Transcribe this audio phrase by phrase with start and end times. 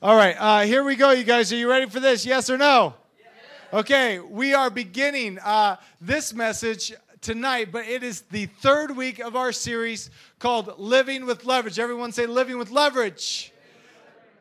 [0.00, 1.52] All right, uh, here we go, you guys.
[1.52, 2.24] Are you ready for this?
[2.24, 2.94] Yes or no?
[3.72, 9.34] Okay, we are beginning uh, this message tonight, but it is the third week of
[9.34, 11.80] our series called Living with Leverage.
[11.80, 13.52] Everyone say, Living with Leverage.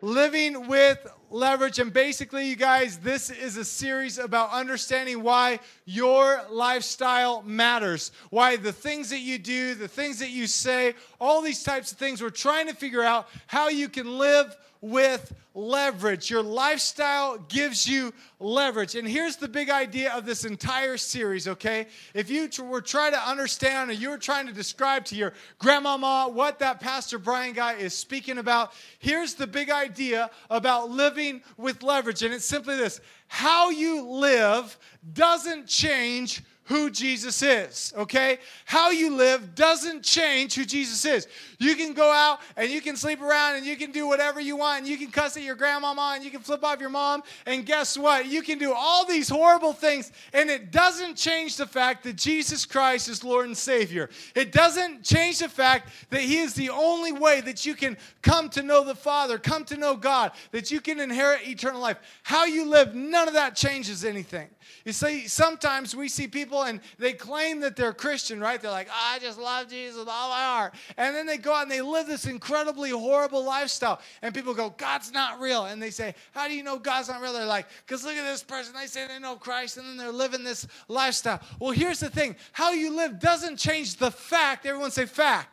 [0.02, 1.80] Living with leverage.
[1.80, 8.58] And basically, you guys, this is a series about understanding why your lifestyle matters, why
[8.58, 12.22] the things that you do, the things that you say, all these types of things,
[12.22, 16.30] we're trying to figure out how you can live with leverage.
[16.30, 18.96] Your lifestyle gives you leverage.
[18.96, 21.88] And here's the big idea of this entire series, okay?
[22.14, 26.30] If you were trying to understand or you were trying to describe to your grandmama
[26.32, 31.82] what that Pastor Brian guy is speaking about, here's the big idea about living with
[31.82, 32.24] leverage.
[32.24, 34.78] And it's simply this how you live
[35.14, 38.40] doesn't change who Jesus is, okay?
[38.66, 41.26] How you live doesn't change who Jesus is.
[41.60, 44.58] You can go out and you can sleep around and you can do whatever you
[44.58, 47.24] want and you can cuss at your grandmama and you can flip off your mom
[47.46, 48.26] and guess what?
[48.26, 52.66] You can do all these horrible things and it doesn't change the fact that Jesus
[52.66, 54.10] Christ is Lord and Savior.
[54.36, 58.50] It doesn't change the fact that He is the only way that you can come
[58.50, 61.98] to know the Father, come to know God, that you can inherit eternal life.
[62.24, 64.50] How you live, none of that changes anything.
[64.84, 68.62] You see, sometimes we see people and they claim that they're Christian, right?
[68.62, 70.74] They're like, oh, I just love Jesus with all my heart.
[70.98, 74.00] And then they go out and they live this incredibly horrible lifestyle.
[74.22, 75.66] And people go, God's not real.
[75.66, 77.34] And they say, How do you know God's not real?
[77.34, 78.74] They're like, Because look at this person.
[78.74, 81.42] They say they know Christ and then they're living this lifestyle.
[81.60, 84.66] Well, here's the thing how you live doesn't change the fact.
[84.66, 85.50] Everyone say fact.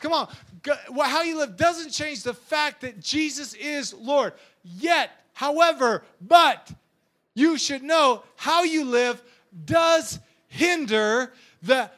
[0.00, 0.28] Come on.
[0.94, 4.32] How you live doesn't change the fact that Jesus is Lord.
[4.62, 6.70] Yet, however, but
[7.34, 9.22] you should know how you live
[9.64, 11.90] does hinder the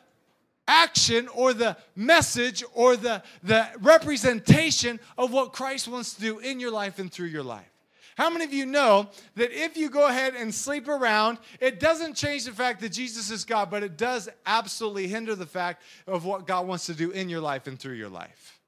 [0.69, 6.61] action or the message or the, the representation of what Christ wants to do in
[6.61, 7.69] your life and through your life.
[8.17, 12.15] How many of you know that if you go ahead and sleep around, it doesn't
[12.15, 16.25] change the fact that Jesus is God, but it does absolutely hinder the fact of
[16.25, 18.60] what God wants to do in your life and through your life?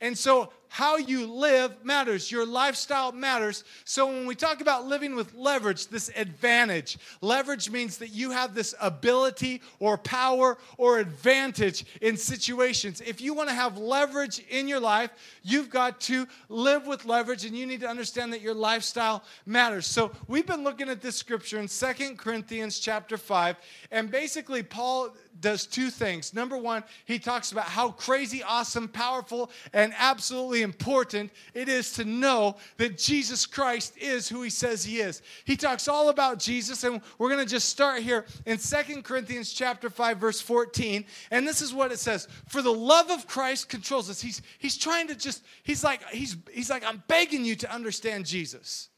[0.00, 2.32] And so, how you live matters.
[2.32, 3.62] Your lifestyle matters.
[3.84, 8.56] So, when we talk about living with leverage, this advantage, leverage means that you have
[8.56, 13.00] this ability or power or advantage in situations.
[13.00, 15.12] If you want to have leverage in your life,
[15.44, 19.86] you've got to live with leverage and you need to understand that your lifestyle matters.
[19.86, 23.54] So, we've been looking at this scripture in Second Corinthians chapter 5,
[23.92, 26.34] and basically, Paul does two things.
[26.34, 32.04] Number one, he talks about how crazy, awesome, powerful, and absolutely important it is to
[32.04, 35.22] know that Jesus Christ is who he says he is.
[35.44, 39.52] He talks all about Jesus, and we're going to just start here in Second Corinthians
[39.52, 41.04] chapter 5, verse 14.
[41.30, 44.20] And this is what it says: For the love of Christ controls us.
[44.20, 48.26] He's he's trying to just, he's like, he's he's like, I'm begging you to understand
[48.26, 48.88] Jesus.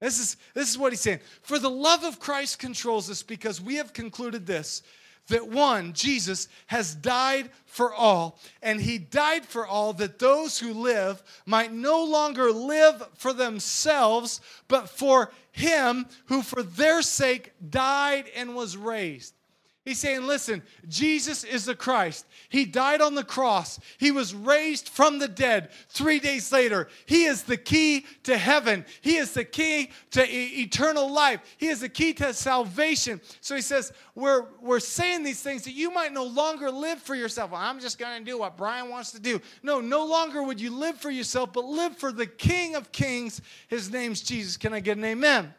[0.00, 1.20] This is, this is what he's saying.
[1.42, 4.82] For the love of Christ controls us because we have concluded this
[5.30, 10.72] that one, Jesus, has died for all, and he died for all that those who
[10.72, 18.26] live might no longer live for themselves, but for him who for their sake died
[18.36, 19.34] and was raised.
[19.82, 22.26] He's saying, listen, Jesus is the Christ.
[22.50, 23.80] He died on the cross.
[23.96, 26.88] He was raised from the dead three days later.
[27.06, 28.84] He is the key to heaven.
[29.00, 31.40] He is the key to e- eternal life.
[31.56, 33.22] He is the key to salvation.
[33.40, 37.14] So he says, we're, we're saying these things that you might no longer live for
[37.14, 37.52] yourself.
[37.52, 39.40] Well, I'm just going to do what Brian wants to do.
[39.62, 43.40] No, no longer would you live for yourself, but live for the King of Kings.
[43.68, 44.58] His name's Jesus.
[44.58, 45.54] Can I get an amen?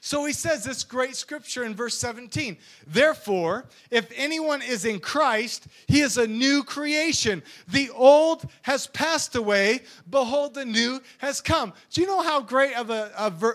[0.00, 2.56] So he says this great scripture in verse 17.
[2.86, 7.42] Therefore, if anyone is in Christ, he is a new creation.
[7.68, 9.80] The old has passed away.
[10.08, 11.72] Behold, the new has come.
[11.90, 13.12] Do you know how great of a,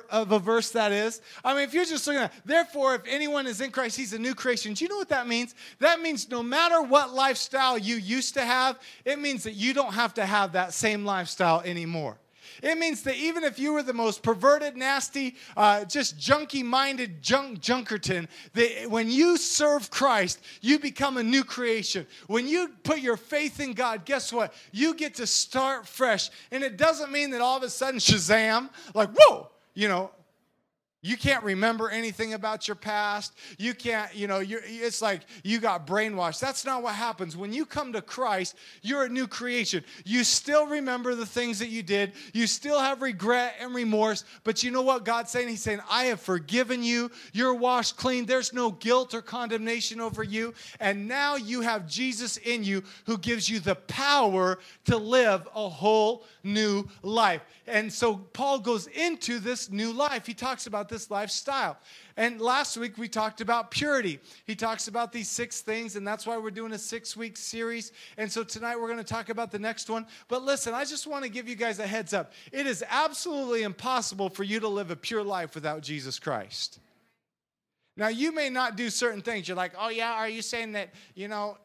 [0.10, 1.22] of a verse that is?
[1.44, 4.20] I mean, if you're just looking at, therefore, if anyone is in Christ, he's a
[4.20, 4.74] new creation.
[4.74, 5.56] Do you know what that means?
[5.80, 9.94] That means no matter what lifestyle you used to have, it means that you don't
[9.94, 12.18] have to have that same lifestyle anymore.
[12.62, 17.22] It means that even if you were the most perverted, nasty, uh, just junky minded
[17.22, 22.06] junk junkerton, that when you serve Christ, you become a new creation.
[22.28, 24.54] When you put your faith in God, guess what?
[24.72, 26.30] You get to start fresh.
[26.52, 30.12] And it doesn't mean that all of a sudden, Shazam, like, whoa, you know,
[31.04, 33.34] You can't remember anything about your past.
[33.60, 36.40] You can't, you know, it's like you got brainwashed.
[36.40, 37.36] That's not what happens.
[37.36, 39.84] When you come to Christ, you're a new creation.
[40.06, 42.14] You still remember the things that you did.
[42.34, 44.24] You still have regret and remorse.
[44.46, 45.50] But you know what God's saying?
[45.50, 47.12] He's saying, I have forgiven you.
[47.34, 48.26] You're washed clean.
[48.26, 50.54] There's no guilt or condemnation over you.
[50.80, 55.68] And now you have Jesus in you who gives you the power to live a
[55.68, 57.42] whole new life.
[57.68, 60.26] And so Paul goes into this new life.
[60.26, 61.78] He talks about this lifestyle.
[62.18, 64.20] And last week we talked about purity.
[64.46, 67.92] He talks about these six things, and that's why we're doing a six week series.
[68.18, 70.06] And so tonight we're going to talk about the next one.
[70.28, 72.32] But listen, I just want to give you guys a heads up.
[72.52, 76.80] It is absolutely impossible for you to live a pure life without Jesus Christ.
[77.98, 79.48] Now, you may not do certain things.
[79.48, 81.58] You're like, oh, yeah, are you saying that, you know,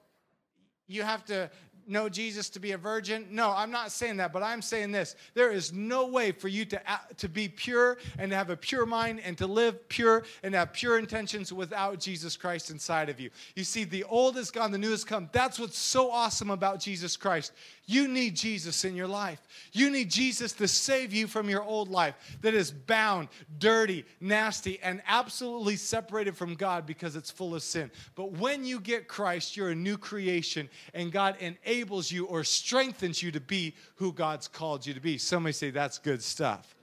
[0.86, 1.50] you have to
[1.88, 3.26] know Jesus to be a virgin?
[3.30, 5.16] No, I'm not saying that, but I'm saying this.
[5.34, 6.80] There is no way for you to,
[7.16, 10.72] to be pure and to have a pure mind and to live pure and have
[10.72, 13.30] pure intentions without Jesus Christ inside of you.
[13.56, 15.28] You see, the old is gone, the new has come.
[15.32, 17.52] That's what's so awesome about Jesus Christ.
[17.90, 19.40] You need Jesus in your life.
[19.72, 24.78] You need Jesus to save you from your old life that is bound, dirty, nasty,
[24.82, 27.90] and absolutely separated from God because it's full of sin.
[28.14, 33.22] But when you get Christ, you're a new creation, and God enables you or strengthens
[33.22, 35.16] you to be who God's called you to be.
[35.16, 36.74] Somebody say that's good stuff.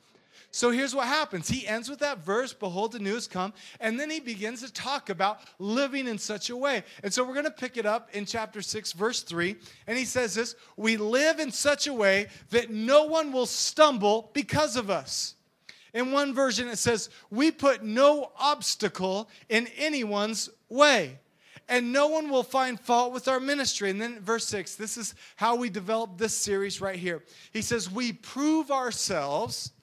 [0.55, 1.49] So here's what happens.
[1.49, 5.09] He ends with that verse, Behold, the news come, and then he begins to talk
[5.09, 6.85] about living in such a way.
[7.03, 9.57] And so we're going to pick it up in chapter 6, verse 3.
[9.85, 14.31] And he says this We live in such a way that no one will stumble
[14.31, 15.35] because of us.
[15.93, 21.19] In one version, it says, We put no obstacle in anyone's way
[21.67, 23.89] and no one will find fault with our ministry.
[23.89, 27.25] And then, verse 6, this is how we develop this series right here.
[27.51, 29.73] He says, We prove ourselves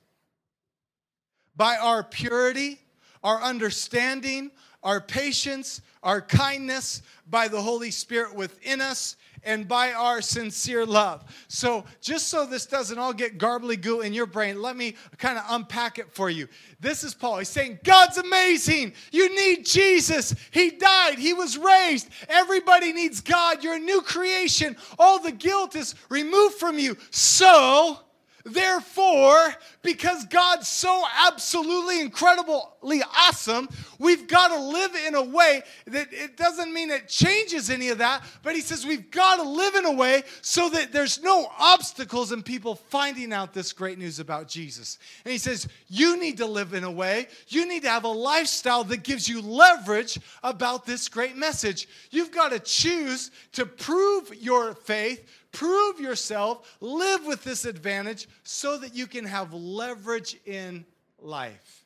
[1.57, 2.81] by our purity,
[3.23, 4.51] our understanding,
[4.83, 11.25] our patience, our kindness, by the Holy Spirit within us, and by our sincere love.
[11.49, 15.39] So, just so this doesn't all get garbly goo in your brain, let me kind
[15.39, 16.49] of unpack it for you.
[16.81, 17.39] This is Paul.
[17.39, 18.93] He's saying, God's amazing.
[19.11, 20.35] You need Jesus.
[20.51, 22.09] He died, He was raised.
[22.29, 23.65] Everybody needs God.
[23.65, 24.77] You're a new creation.
[24.99, 26.97] All the guilt is removed from you.
[27.11, 27.99] So,
[28.45, 33.69] Therefore, because God's so absolutely incredibly awesome,
[33.99, 37.99] we've got to live in a way that it doesn't mean it changes any of
[37.99, 41.51] that, but he says we've got to live in a way so that there's no
[41.59, 44.99] obstacles in people finding out this great news about Jesus.
[45.25, 48.09] And he says, You need to live in a way, you need to have a
[48.09, 51.87] lifestyle that gives you leverage about this great message.
[52.11, 58.79] You've got to choose to prove your faith prove yourself, live with this advantage so
[58.79, 60.85] that you can have leverage in
[61.19, 61.83] life.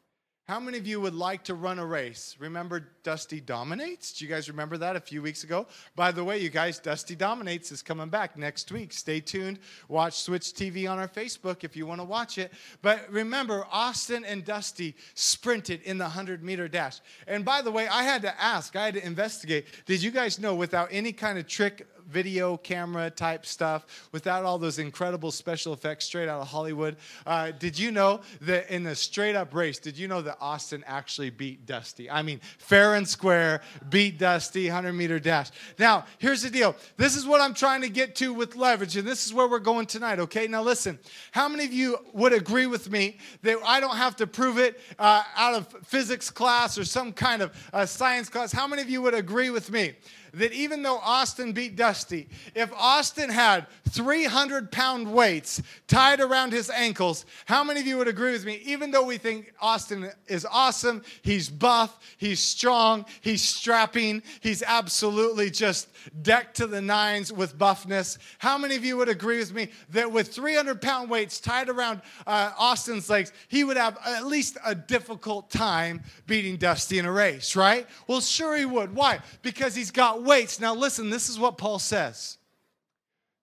[0.49, 2.37] How many of you would like to run a race?
[2.39, 4.13] Remember Dusty Dominates?
[4.13, 5.67] Do you guys remember that a few weeks ago?
[5.97, 8.93] By the way, you guys, Dusty Dominates is coming back next week.
[8.93, 9.59] Stay tuned.
[9.89, 12.53] Watch Switch TV on our Facebook if you want to watch it.
[12.81, 17.01] But remember, Austin and Dusty sprinted in the 100 meter dash.
[17.27, 19.67] And by the way, I had to ask, I had to investigate.
[19.85, 24.59] Did you guys know without any kind of trick video camera type stuff without all
[24.59, 26.97] those incredible special effects straight out of Hollywood.
[27.27, 30.85] Uh, did you know that in the straight up race, did you know that Austin
[30.87, 32.11] actually beat Dusty?
[32.11, 33.61] I mean, fair and square,
[33.91, 35.51] beat Dusty, 100 meter dash.
[35.79, 36.77] Now, here's the deal.
[36.97, 39.59] This is what I'm trying to get to with leverage, and this is where we're
[39.59, 40.47] going tonight, okay?
[40.47, 40.99] Now, listen,
[41.33, 44.81] how many of you would agree with me that I don't have to prove it
[44.99, 48.53] uh, out of physics class or some kind of uh, science class?
[48.53, 49.95] How many of you would agree with me
[50.37, 56.69] that even though Austin beat Dusty, if Austin had 300 pound weights tied around his
[56.69, 58.61] ankles, how many of you would agree with me?
[58.65, 65.51] Even though we think Austin is awesome, he's buff, he's strong, he's strapping, he's absolutely
[65.51, 65.89] just
[66.23, 68.19] decked to the nines with buffness.
[68.39, 72.03] How many of you would agree with me that with 300 pound weights tied around
[72.27, 77.13] uh, Austin's legs, he would have at least a difficult time beating Dusty in a
[77.13, 77.87] race, right?
[78.07, 78.95] Well, sure he would.
[78.95, 79.21] Why?
[79.41, 80.61] Because he's got weights.
[80.61, 82.39] Now, listen, this is what Paul says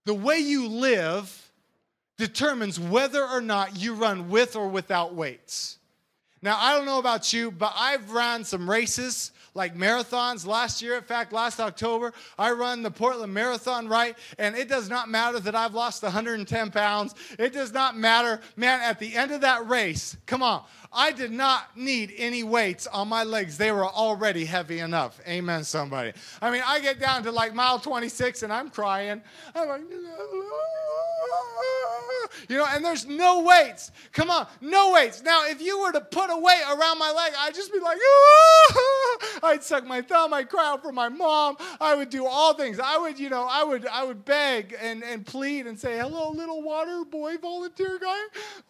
[0.05, 1.51] the way you live
[2.17, 5.77] determines whether or not you run with or without weights.
[6.41, 10.95] Now, I don't know about you, but I've run some races like marathons last year.
[10.97, 14.17] In fact, last October, I run the Portland Marathon, right?
[14.37, 17.15] And it does not matter that I've lost 110 pounds.
[17.37, 18.41] It does not matter.
[18.55, 22.85] Man, at the end of that race, come on, I did not need any weights
[22.87, 23.57] on my legs.
[23.57, 25.19] They were already heavy enough.
[25.27, 26.13] Amen, somebody.
[26.41, 29.21] I mean, I get down to like mile 26 and I'm crying.
[29.55, 29.81] I'm like,
[32.49, 33.91] you know, and there's no weights.
[34.11, 35.23] Come on, no weights.
[35.23, 37.97] Now, if you were to put a weight around my leg, I'd just be like,
[39.41, 42.79] I'd suck my thumb, I'd cry out for my mom, I would do all things.
[42.79, 46.31] I would, you know, I would, I would beg and, and plead and say, hello,
[46.31, 48.19] little water boy volunteer guy,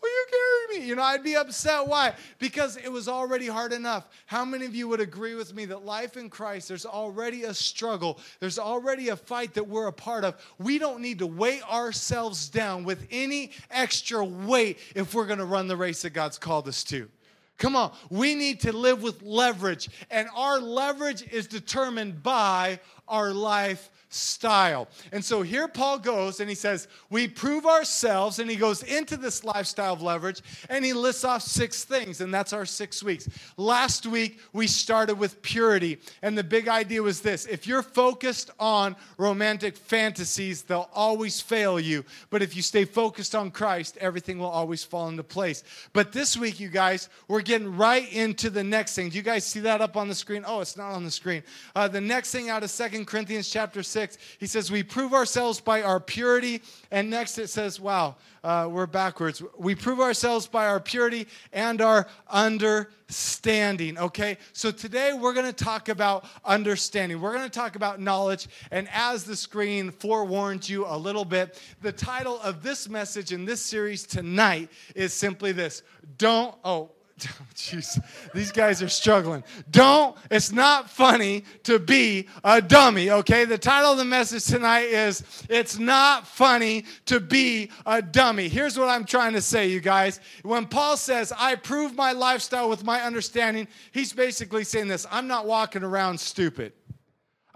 [0.02, 0.88] will you carry me?
[0.88, 1.88] You know, I'd be upset.
[1.88, 2.14] Why?
[2.40, 4.08] Because it was already hard enough.
[4.26, 7.54] How many of you would agree with me that life in Christ, there's already a
[7.54, 10.36] struggle, there's already a fight that we're a part of.
[10.58, 15.46] We don't need to weigh ourselves down with any extra weight if we're going to
[15.46, 17.10] run the race that God's called us to.
[17.58, 23.34] Come on, we need to live with leverage, and our leverage is determined by our
[23.34, 24.88] life style.
[25.12, 29.18] And so here Paul goes and he says, We prove ourselves, and he goes into
[29.18, 33.28] this lifestyle of leverage and he lists off six things, and that's our six weeks.
[33.58, 38.52] Last week we started with purity, and the big idea was this if you're focused
[38.60, 42.06] on romantic fantasies, they'll always fail you.
[42.30, 45.64] But if you stay focused on Christ, everything will always fall into place.
[45.92, 49.10] But this week, you guys, we're getting right into the next thing.
[49.10, 50.44] Do you guys see that up on the screen?
[50.46, 51.44] Oh, it's not on the screen.
[51.76, 55.14] Uh, the next thing out of Second Corinthians chapter 6 6, he says, We prove
[55.14, 56.62] ourselves by our purity.
[56.92, 59.42] And next it says, Wow, uh, we're backwards.
[59.58, 63.98] We prove ourselves by our purity and our understanding.
[63.98, 64.38] Okay?
[64.52, 67.22] So today we're going to talk about understanding.
[67.22, 68.48] We're going to talk about knowledge.
[68.72, 73.46] And as the screen forewarned you a little bit, the title of this message in
[73.46, 75.84] this series tonight is simply this
[76.18, 76.92] Don't, oh,
[77.39, 78.03] Oh, Jeez,
[78.34, 79.44] these guys are struggling.
[79.72, 83.46] Don't, it's not funny to be a dummy, okay?
[83.46, 88.50] The title of the message tonight is It's Not Funny to Be a Dummy.
[88.50, 90.20] Here's what I'm trying to say, you guys.
[90.42, 95.27] When Paul says, I prove my lifestyle with my understanding, he's basically saying this I'm
[95.27, 96.74] not walking around stupid.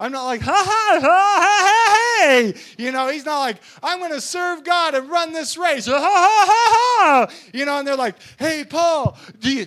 [0.00, 2.54] I'm not like, ha ha, ha, ha hey.
[2.78, 5.86] You know, he's not like, I'm going to serve God and run this race.
[5.86, 7.34] Ha ha ha ha.
[7.52, 9.66] You know, and they're like, hey, Paul, do you,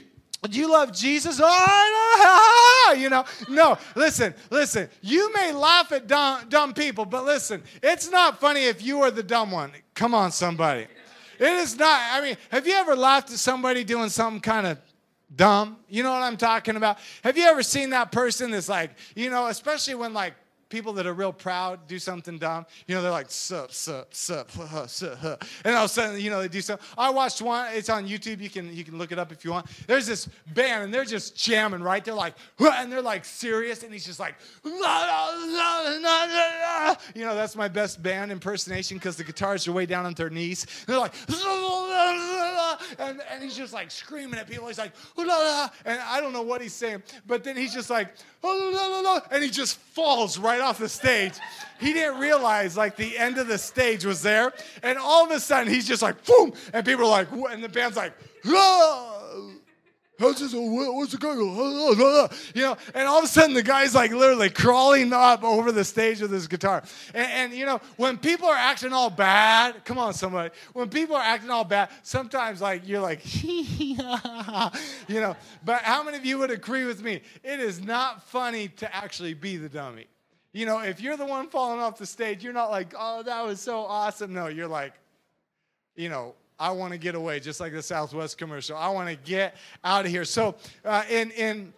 [0.50, 1.40] do you love Jesus?
[1.44, 4.90] Oh, you know, no, listen, listen.
[5.02, 9.12] You may laugh at dumb, dumb people, but listen, it's not funny if you are
[9.12, 9.72] the dumb one.
[9.96, 10.88] Come on, somebody.
[11.40, 12.02] It is not.
[12.14, 14.78] I mean, have you ever laughed at somebody doing something kind of
[15.36, 15.78] dumb.
[15.90, 16.98] You know what I'm talking about?
[17.24, 20.34] Have you ever seen that person that's like, you know, especially when like
[20.72, 22.66] people that are real proud do something dumb.
[22.88, 25.38] You know, they're like, sup, sup, sup, huh, sup, huh.
[25.64, 26.84] and all of a sudden, you know, they do something.
[26.98, 28.42] I watched one, it's on YouTube.
[28.42, 29.68] You can you can look it up if you want.
[29.86, 32.04] There's this band, and they're just jamming, right?
[32.04, 34.80] They're like, and they're like serious, and he's just like, you
[37.26, 40.66] know, that's my best band impersonation because the guitars are way down on their knees.
[40.88, 41.14] And they're like,
[43.00, 44.68] and, and he's just like screaming at people.
[44.68, 45.30] He's like, and
[46.00, 48.10] I don't know what he's saying, but then he's just like,
[48.44, 51.34] and he just falls right off the stage.
[51.80, 55.40] He didn't realize like the end of the stage was there, and all of a
[55.40, 58.14] sudden he's just like boom, and people are like, and the band's like,
[60.22, 60.54] How's this?
[60.54, 61.34] What's the guy
[62.56, 65.84] You know, and all of a sudden the guy's like literally crawling up over the
[65.84, 66.84] stage with his guitar.
[67.14, 70.52] And, and, you know, when people are acting all bad, come on, somebody.
[70.74, 75.36] When people are acting all bad, sometimes like you're like, you know.
[75.66, 77.22] But how many of you would agree with me?
[77.44, 80.06] It is not funny to actually be the dummy.
[80.54, 83.44] You know, if you're the one falling off the stage, you're not like, oh, that
[83.44, 84.34] was so awesome.
[84.34, 84.94] No, you're like,
[85.96, 88.78] you know, I want to get away, just like the Southwest commercial.
[88.78, 90.24] I want to get out of here.
[90.24, 90.54] So,
[90.86, 91.74] uh, in in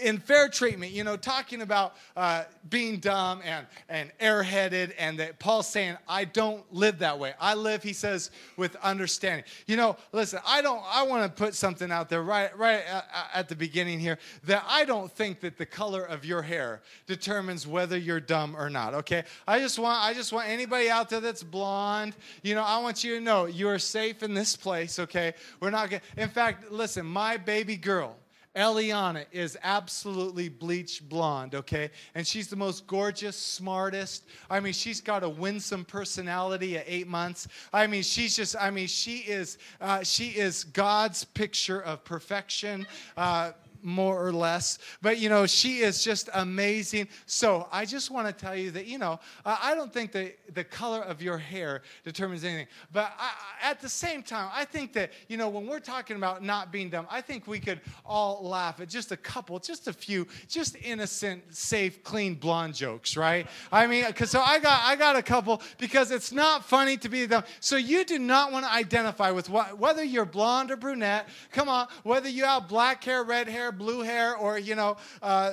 [0.00, 5.38] in fair treatment, you know, talking about uh, being dumb and, and airheaded, and that
[5.38, 7.34] Paul's saying, I don't live that way.
[7.40, 9.44] I live, he says, with understanding.
[9.66, 13.06] You know, listen, I don't, I want to put something out there right, right at,
[13.34, 17.66] at the beginning here that I don't think that the color of your hair determines
[17.66, 19.24] whether you're dumb or not, okay?
[19.46, 23.04] I just want, I just want anybody out there that's blonde, you know, I want
[23.04, 25.34] you to know you are safe in this place, okay?
[25.60, 28.16] We're not to, in fact, listen, my baby girl,
[28.54, 31.90] Eliana is absolutely bleach blonde, okay?
[32.14, 34.26] And she's the most gorgeous, smartest.
[34.50, 37.48] I mean, she's got a winsome personality at eight months.
[37.72, 42.86] I mean, she's just, I mean, she is, uh, she is God's picture of perfection.
[43.16, 43.52] Uh,
[43.82, 44.78] more or less.
[45.00, 47.08] But, you know, she is just amazing.
[47.26, 50.64] So I just want to tell you that, you know, I don't think that the
[50.64, 52.66] color of your hair determines anything.
[52.92, 56.42] But I, at the same time, I think that, you know, when we're talking about
[56.42, 59.92] not being dumb, I think we could all laugh at just a couple, just a
[59.92, 63.46] few, just innocent, safe, clean blonde jokes, right?
[63.70, 67.08] I mean, because so I got, I got a couple because it's not funny to
[67.08, 67.44] be dumb.
[67.60, 71.28] So you do not want to identify with what, whether you're blonde or brunette.
[71.50, 75.52] Come on, whether you have black hair, red hair, blue hair, or, you know, uh,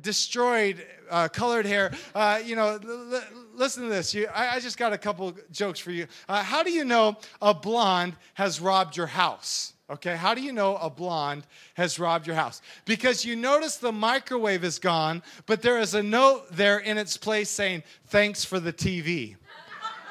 [0.00, 1.92] destroyed uh, colored hair.
[2.14, 3.22] Uh, you know, l- l-
[3.54, 4.14] listen to this.
[4.14, 6.06] You, I, I, just got a couple jokes for you.
[6.28, 9.74] Uh, how do you know a blonde has robbed your house?
[9.90, 12.62] Okay, how do you know a blonde has robbed your house?
[12.84, 17.16] Because you notice the microwave is gone, but there is a note there in its
[17.16, 19.36] place saying, Thanks for the TV.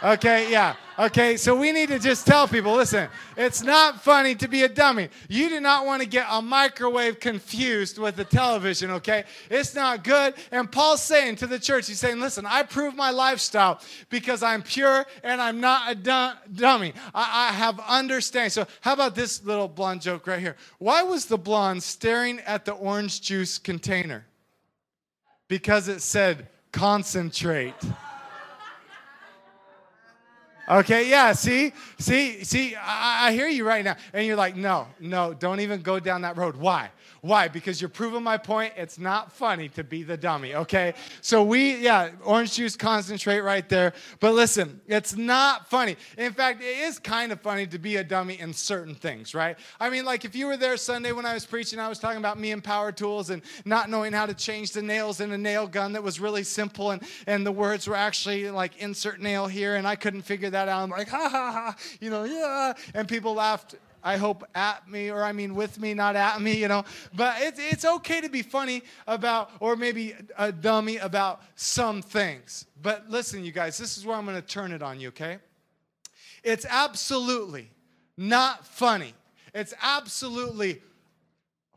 [0.02, 0.76] Okay, yeah.
[0.98, 4.70] Okay, so we need to just tell people listen, it's not funny to be a
[4.70, 5.10] dummy.
[5.28, 9.24] You do not want to get a microwave confused with the television, okay?
[9.50, 10.34] It's not good.
[10.52, 14.62] And Paul's saying to the church, he's saying, listen, I prove my lifestyle because I'm
[14.62, 15.96] pure and I'm not a
[16.54, 16.94] dummy.
[17.14, 18.50] I, I have understanding.
[18.52, 20.56] So, how about this little blonde joke right here?
[20.80, 24.26] Why was the blonde staring at the orange juice container?
[25.48, 27.76] Because it said, concentrate.
[30.70, 33.96] Okay, yeah, see, see, see, I, I, hear you right now.
[34.14, 36.56] And you're like, no, no, don't even go down that road.
[36.56, 36.92] Why?
[37.22, 37.48] Why?
[37.48, 38.74] Because you're proving my point.
[38.78, 40.94] It's not funny to be the dummy, okay?
[41.22, 43.94] So we, yeah, orange juice concentrate right there.
[44.20, 45.98] But listen, it's not funny.
[46.18, 49.58] In fact, it is kind of funny to be a dummy in certain things, right?
[49.80, 52.20] I mean, like if you were there Sunday when I was preaching, I was talking
[52.20, 55.38] about me and power tools and not knowing how to change the nails in a
[55.38, 59.48] nail gun that was really simple and, and the words were actually like insert nail
[59.48, 60.84] here and I couldn't figure that out.
[60.84, 62.74] I'm like, ha ha ha, you know, yeah.
[62.94, 66.54] And people laughed I hope at me, or I mean with me, not at me,
[66.54, 66.86] you know.
[67.16, 72.66] But it's, it's okay to be funny about, or maybe a dummy about some things.
[72.82, 75.40] But listen, you guys, this is where I'm going to turn it on you, okay?
[76.44, 77.70] It's absolutely
[78.18, 79.14] not funny.
[79.54, 80.82] It's absolutely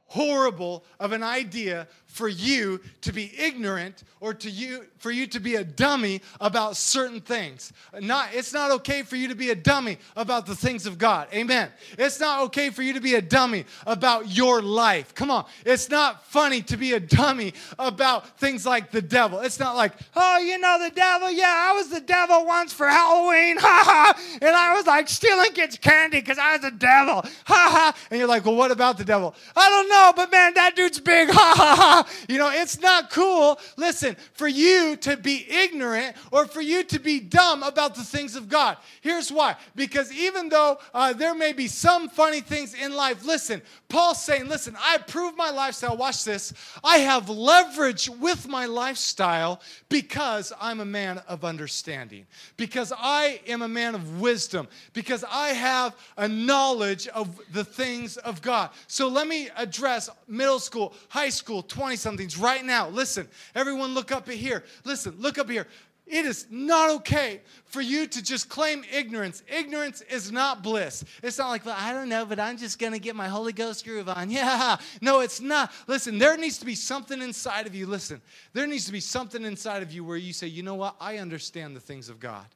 [0.06, 5.40] horrible of an idea for you to be ignorant or to you for you to
[5.40, 7.72] be a dummy about certain things.
[7.98, 11.28] Not it's not okay for you to be a dummy about the things of God.
[11.32, 11.70] Amen.
[11.96, 15.14] It's not okay for you to be a dummy about your life.
[15.14, 15.46] Come on.
[15.64, 19.40] It's not funny to be a dummy about things like the devil.
[19.40, 21.30] It's not like, "Oh, you know the devil?
[21.30, 24.38] Yeah, I was the devil once for Halloween." Ha ha.
[24.42, 27.24] And I was like stealing kids candy cuz I was the devil.
[27.46, 27.94] Ha ha.
[28.10, 31.00] And you're like, "Well, what about the devil?" I don't know, but man, that dude's
[31.00, 31.30] big.
[31.42, 32.01] Ha ha ha.
[32.28, 36.98] You know, it's not cool, listen, for you to be ignorant or for you to
[36.98, 38.76] be dumb about the things of God.
[39.00, 39.56] Here's why.
[39.74, 44.48] Because even though uh, there may be some funny things in life, listen, Paul's saying,
[44.48, 45.96] listen, I prove my lifestyle.
[45.96, 46.52] Watch this.
[46.82, 53.62] I have leverage with my lifestyle because I'm a man of understanding, because I am
[53.62, 58.70] a man of wisdom, because I have a knowledge of the things of God.
[58.86, 62.88] So let me address middle school, high school, 20 20 somethings right now.
[62.88, 64.64] Listen, everyone look up here.
[64.84, 65.66] Listen, look up here.
[66.06, 69.42] It is not okay for you to just claim ignorance.
[69.46, 71.04] Ignorance is not bliss.
[71.22, 73.52] It's not like, well, I don't know, but I'm just going to get my Holy
[73.52, 74.30] Ghost groove on.
[74.30, 74.78] Yeah.
[75.02, 75.70] No, it's not.
[75.86, 77.86] Listen, there needs to be something inside of you.
[77.86, 78.22] Listen,
[78.54, 80.96] there needs to be something inside of you where you say, you know what?
[80.98, 82.46] I understand the things of God.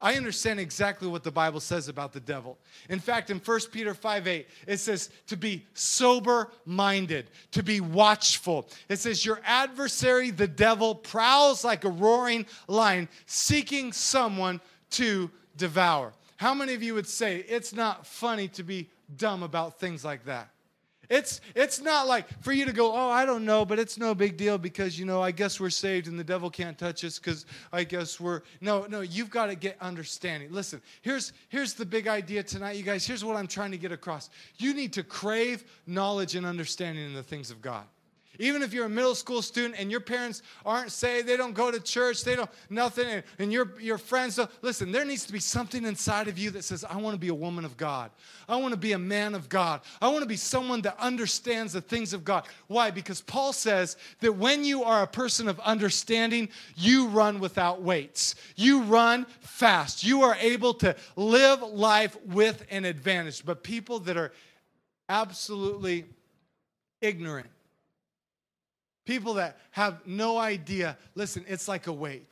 [0.00, 2.56] I understand exactly what the Bible says about the devil.
[2.88, 7.80] In fact, in 1 Peter 5 8, it says to be sober minded, to be
[7.80, 8.68] watchful.
[8.88, 16.12] It says, Your adversary, the devil, prowls like a roaring lion, seeking someone to devour.
[16.36, 20.24] How many of you would say it's not funny to be dumb about things like
[20.26, 20.50] that?
[21.08, 24.14] It's, it's not like for you to go, oh, I don't know, but it's no
[24.14, 27.18] big deal because, you know, I guess we're saved and the devil can't touch us
[27.18, 28.42] because I guess we're.
[28.60, 30.52] No, no, you've got to get understanding.
[30.52, 33.06] Listen, here's, here's the big idea tonight, you guys.
[33.06, 34.28] Here's what I'm trying to get across.
[34.58, 37.84] You need to crave knowledge and understanding in the things of God.
[38.38, 41.70] Even if you're a middle school student and your parents aren't saved, they don't go
[41.70, 45.32] to church, they don't nothing, and, and your, your friends don't listen, there needs to
[45.32, 48.10] be something inside of you that says, I want to be a woman of God.
[48.48, 49.80] I want to be a man of God.
[50.00, 52.44] I want to be someone that understands the things of God.
[52.68, 52.90] Why?
[52.90, 58.36] Because Paul says that when you are a person of understanding, you run without weights.
[58.54, 60.04] You run fast.
[60.04, 63.44] You are able to live life with an advantage.
[63.44, 64.32] But people that are
[65.08, 66.04] absolutely
[67.00, 67.48] ignorant
[69.08, 72.30] People that have no idea, listen, it's like a weight.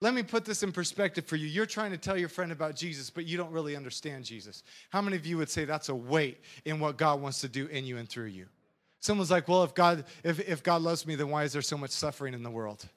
[0.00, 1.46] Let me put this in perspective for you.
[1.46, 4.62] You're trying to tell your friend about Jesus, but you don't really understand Jesus.
[4.88, 7.66] How many of you would say that's a weight in what God wants to do
[7.66, 8.46] in you and through you?
[9.00, 11.76] Someone's like, well, if God, if, if God loves me, then why is there so
[11.76, 12.88] much suffering in the world?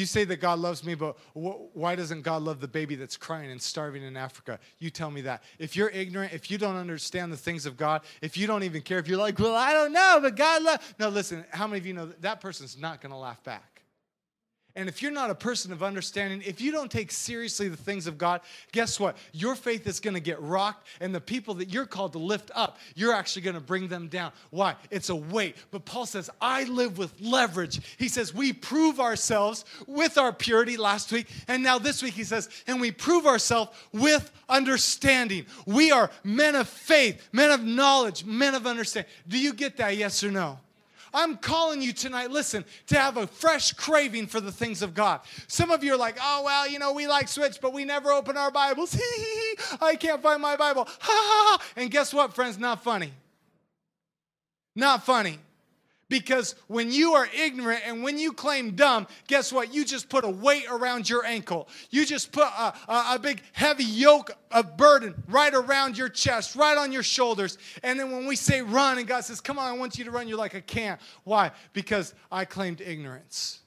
[0.00, 3.50] You say that God loves me, but why doesn't God love the baby that's crying
[3.50, 4.58] and starving in Africa?
[4.78, 5.42] You tell me that.
[5.58, 8.80] If you're ignorant, if you don't understand the things of God, if you don't even
[8.80, 10.94] care, if you're like, well, I don't know, but God loves.
[10.98, 13.69] No, listen, how many of you know that, that person's not going to laugh back?
[14.76, 18.06] And if you're not a person of understanding, if you don't take seriously the things
[18.06, 18.40] of God,
[18.72, 19.16] guess what?
[19.32, 22.50] Your faith is going to get rocked, and the people that you're called to lift
[22.54, 24.32] up, you're actually going to bring them down.
[24.50, 24.76] Why?
[24.90, 25.56] It's a weight.
[25.70, 27.80] But Paul says, I live with leverage.
[27.98, 32.24] He says, We prove ourselves with our purity last week, and now this week he
[32.24, 35.46] says, and we prove ourselves with understanding.
[35.66, 39.10] We are men of faith, men of knowledge, men of understanding.
[39.26, 39.96] Do you get that?
[39.96, 40.58] Yes or no?
[41.12, 45.20] I'm calling you tonight, listen, to have a fresh craving for the things of God.
[45.48, 48.10] Some of you are like, oh, well, you know, we like Switch, but we never
[48.10, 48.94] open our Bibles.
[49.80, 50.84] I can't find my Bible.
[50.84, 51.62] Ha ha ha.
[51.76, 52.58] And guess what, friends?
[52.58, 53.12] Not funny.
[54.76, 55.38] Not funny.
[56.10, 59.72] Because when you are ignorant and when you claim dumb, guess what?
[59.72, 61.68] You just put a weight around your ankle.
[61.88, 66.56] You just put a, a, a, big heavy yoke of burden right around your chest,
[66.56, 67.58] right on your shoulders.
[67.84, 70.10] And then when we say run and God says, Come on, I want you to
[70.10, 71.00] run, you're like, I can't.
[71.22, 71.52] Why?
[71.72, 73.59] Because I claimed ignorance.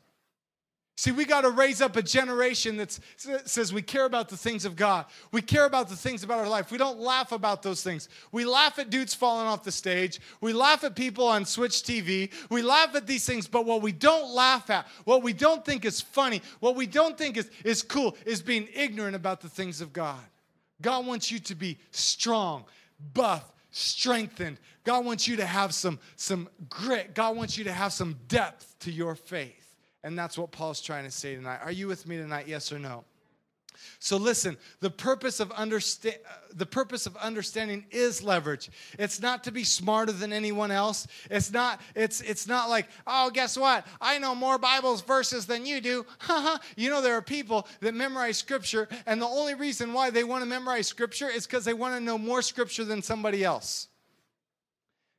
[0.96, 3.00] See, we got to raise up a generation that
[3.46, 5.06] says we care about the things of God.
[5.32, 6.72] We care about the things about our life.
[6.72, 8.10] We don't laugh about those things.
[8.32, 10.20] We laugh at dudes falling off the stage.
[10.40, 12.32] We laugh at people on Switch TV.
[12.52, 15.84] We laugh at these things, but what we don't laugh at, what we don't think
[15.84, 19.82] is funny, what we don't think is, is cool, is being ignorant about the things
[19.82, 20.22] of God.
[20.80, 22.66] God wants you to be strong,
[23.16, 24.60] buff, strengthened.
[24.84, 27.16] God wants you to have some, some grit.
[27.16, 29.63] God wants you to have some depth to your faith.
[30.04, 31.60] And that's what Paul's trying to say tonight.
[31.64, 32.48] Are you with me tonight?
[32.48, 33.06] Yes or no?
[34.00, 38.70] So listen, the purpose of understand uh, the purpose of understanding is leverage.
[39.00, 41.08] It's not to be smarter than anyone else.
[41.30, 43.86] It's not it's it's not like, "Oh, guess what?
[44.00, 46.06] I know more Bibles verses than you do."
[46.76, 50.44] You know there are people that memorize scripture and the only reason why they want
[50.44, 53.88] to memorize scripture is cuz they want to know more scripture than somebody else.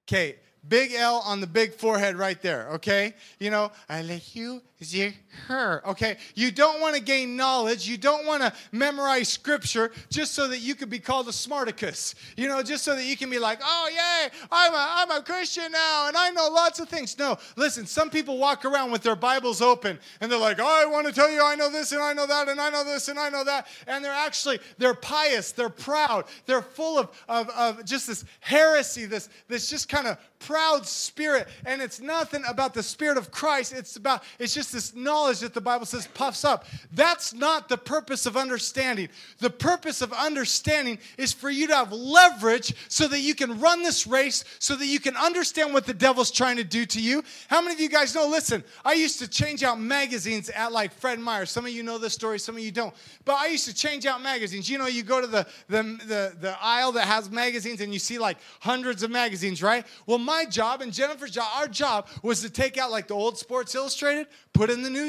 [0.06, 0.36] Okay,
[0.68, 3.14] big L on the big forehead right there, okay?
[3.38, 5.14] You know, I let you see
[5.46, 6.16] her, okay?
[6.34, 7.88] You don't want to gain knowledge.
[7.88, 12.14] You don't want to memorize scripture just so that you could be called a smarticus,
[12.36, 15.22] you know, just so that you can be like, oh, yay, I'm a, I'm a
[15.22, 17.16] Christian now and I know lots of things.
[17.18, 20.86] No, listen, some people walk around with their Bibles open and they're like, oh, I
[20.86, 23.08] want to tell you I know this and I know that and I know this
[23.08, 23.68] and I know that.
[23.86, 29.06] And they're actually, they're pious, they're proud, they're full of, of, of just this heresy,
[29.06, 31.48] this, this just kind of proud spirit.
[31.64, 33.72] And it's nothing about the spirit of Christ.
[33.72, 36.66] It's about, it's just this knowledge that the Bible says puffs up.
[36.92, 39.08] That's not the purpose of understanding.
[39.38, 43.82] The purpose of understanding is for you to have leverage so that you can run
[43.82, 47.24] this race, so that you can understand what the devil's trying to do to you.
[47.48, 48.28] How many of you guys know?
[48.28, 51.46] Listen, I used to change out magazines at like Fred Meyer.
[51.46, 52.94] Some of you know this story, some of you don't.
[53.24, 54.68] But I used to change out magazines.
[54.68, 57.98] You know, you go to the, the, the, the aisle that has magazines and you
[57.98, 59.86] see like hundreds of magazines, right?
[60.06, 63.14] Well, my my job and Jennifer's job, our job was to take out like the
[63.14, 65.04] old Sports Illustrated, put in the new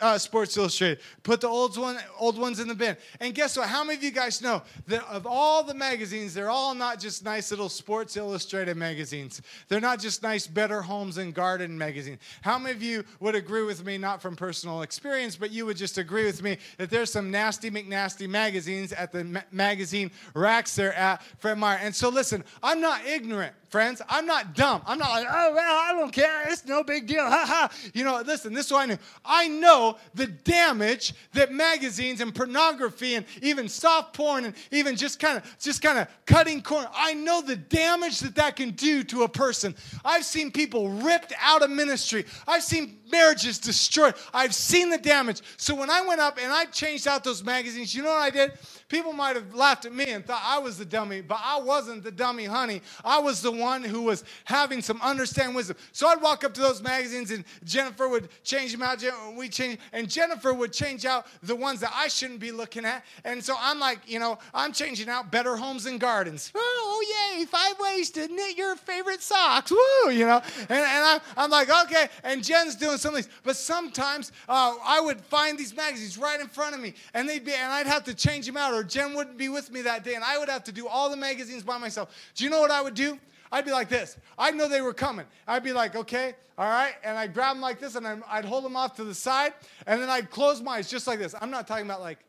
[0.00, 2.96] uh, Sports Illustrated, put the old one, old ones in the bin.
[3.20, 3.68] And guess what?
[3.68, 7.24] How many of you guys know that of all the magazines, they're all not just
[7.24, 9.42] nice little Sports Illustrated magazines.
[9.68, 12.18] They're not just nice Better Homes and Garden magazine.
[12.42, 15.76] How many of you would agree with me, not from personal experience, but you would
[15.76, 20.74] just agree with me that there's some nasty McNasty magazines at the ma- magazine racks
[20.74, 21.78] there at Fred Meyer.
[21.80, 24.02] And so listen, I'm not ignorant friends.
[24.08, 24.82] I'm not dumb.
[24.84, 26.48] I'm not like, oh, well, I don't care.
[26.48, 27.24] It's no big deal.
[27.24, 27.70] Ha ha.
[27.94, 28.98] You know, listen, this is what I knew.
[29.24, 35.20] I know the damage that magazines and pornography and even soft porn and even just
[35.20, 36.88] kind of just kind of cutting corner.
[36.94, 39.74] I know the damage that that can do to a person.
[40.04, 42.24] I've seen people ripped out of ministry.
[42.46, 44.14] I've seen marriages destroyed.
[44.32, 45.42] I've seen the damage.
[45.56, 48.30] So when I went up and I changed out those magazines, you know what I
[48.30, 48.52] did?
[48.90, 52.02] People might have laughed at me and thought I was the dummy, but I wasn't
[52.02, 52.82] the dummy, honey.
[53.04, 55.76] I was the one who was having some understanding wisdom.
[55.92, 59.02] So I'd walk up to those magazines and Jennifer would change them out.
[59.36, 63.04] We change, and Jennifer would change out the ones that I shouldn't be looking at.
[63.24, 66.50] And so I'm like, you know, I'm changing out Better Homes and Gardens.
[66.52, 69.70] Oh, yay, five ways to knit your favorite socks.
[69.70, 70.42] Woo, you know.
[70.68, 72.08] And, and I'm, I'm like, okay.
[72.24, 73.28] And Jen's doing some of these.
[73.44, 77.44] But sometimes uh, I would find these magazines right in front of me, and they'd
[77.44, 80.04] be, and I'd have to change them out, or Jen wouldn't be with me that
[80.04, 82.14] day, and I would have to do all the magazines by myself.
[82.34, 83.18] Do you know what I would do?
[83.52, 84.16] I'd be like this.
[84.38, 85.26] I'd know they were coming.
[85.46, 86.94] I'd be like, okay, all right.
[87.04, 89.52] And I'd grab them like this and I'd hold them off to the side.
[89.86, 91.34] And then I'd close my eyes just like this.
[91.40, 92.20] I'm not talking about like,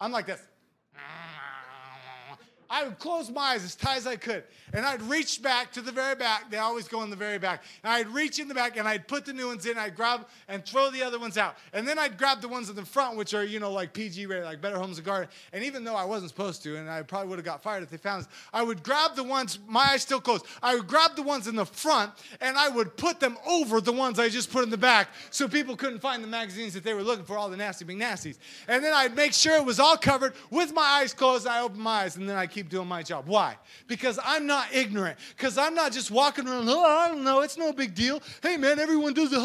[0.00, 0.40] I'm like this.
[2.70, 5.80] I would close my eyes as tight as I could, and I'd reach back to
[5.80, 6.52] the very back.
[6.52, 7.64] They always go in the very back.
[7.82, 9.76] And I'd reach in the back, and I'd put the new ones in.
[9.76, 12.76] I'd grab and throw the other ones out, and then I'd grab the ones in
[12.76, 15.28] the front, which are you know like PG rated, like Better Homes and Garden.
[15.52, 17.90] And even though I wasn't supposed to, and I probably would have got fired if
[17.90, 19.58] they found this, I would grab the ones.
[19.66, 20.44] My eyes still closed.
[20.62, 23.92] I would grab the ones in the front, and I would put them over the
[23.92, 26.94] ones I just put in the back, so people couldn't find the magazines that they
[26.94, 28.38] were looking for, all the nasty big nasties.
[28.68, 31.48] And then I'd make sure it was all covered with my eyes closed.
[31.48, 33.26] I opened my eyes, and then I keep doing my job.
[33.26, 33.56] Why?
[33.86, 35.18] Because I'm not ignorant.
[35.36, 38.22] Because I'm not just walking around, oh, I don't know, it's no big deal.
[38.42, 39.40] Hey, man, everyone does it.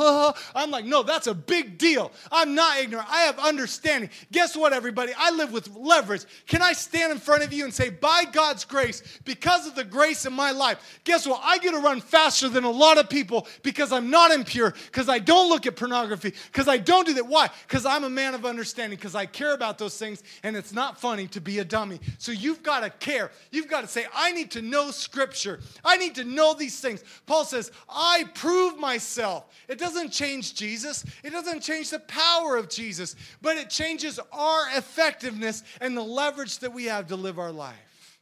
[0.56, 2.12] I'm like, no, that's a big deal.
[2.32, 3.08] I'm not ignorant.
[3.10, 4.10] I have understanding.
[4.32, 5.13] Guess what, everybody?
[5.17, 6.25] I live with leverage.
[6.47, 9.84] Can I stand in front of you and say, by God's grace, because of the
[9.84, 11.41] grace in my life, guess what?
[11.43, 15.10] I get to run faster than a lot of people because I'm not impure, because
[15.10, 17.28] I don't look at pornography, because I don't do that.
[17.28, 17.49] Why?
[17.67, 20.99] Because I'm a man of understanding, because I care about those things, and it's not
[20.99, 21.99] funny to be a dummy.
[22.17, 23.32] So you've got to care.
[23.52, 25.60] You've got to say, I need to know Scripture.
[25.84, 27.04] I need to know these things.
[27.28, 29.46] Paul says, I prove myself.
[29.68, 34.65] It doesn't change Jesus, it doesn't change the power of Jesus, but it changes our
[34.76, 38.20] effectiveness and the leverage that we have to live our life.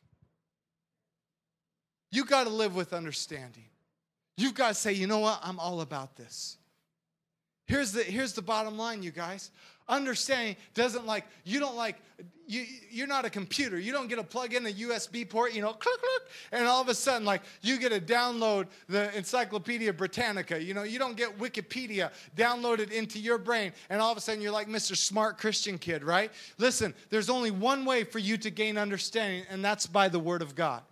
[2.12, 3.66] You've got to live with understanding.
[4.38, 5.40] You've got to say, you know what?
[5.44, 6.58] I'm all about this.
[7.66, 9.50] Here's the, here's the bottom line, you guys.
[9.88, 11.98] Understanding doesn't like, you don't like,
[12.48, 13.80] you, you're not a computer.
[13.80, 16.82] You don't get to plug in a USB port, you know, click, click, and all
[16.82, 20.62] of a sudden, like, you get to download the Encyclopedia Britannica.
[20.62, 24.42] You know, you don't get Wikipedia downloaded into your brain, and all of a sudden,
[24.42, 24.96] you're like Mr.
[24.96, 26.32] Smart Christian kid, right?
[26.58, 30.42] Listen, there's only one way for you to gain understanding, and that's by the Word
[30.42, 30.84] of God.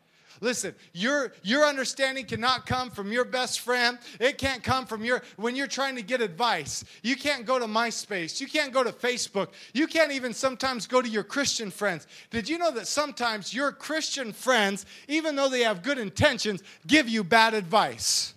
[0.41, 3.99] Listen, your, your understanding cannot come from your best friend.
[4.19, 6.83] It can't come from your, when you're trying to get advice.
[7.03, 8.41] You can't go to MySpace.
[8.41, 9.49] You can't go to Facebook.
[9.73, 12.07] You can't even sometimes go to your Christian friends.
[12.31, 17.07] Did you know that sometimes your Christian friends, even though they have good intentions, give
[17.07, 18.33] you bad advice?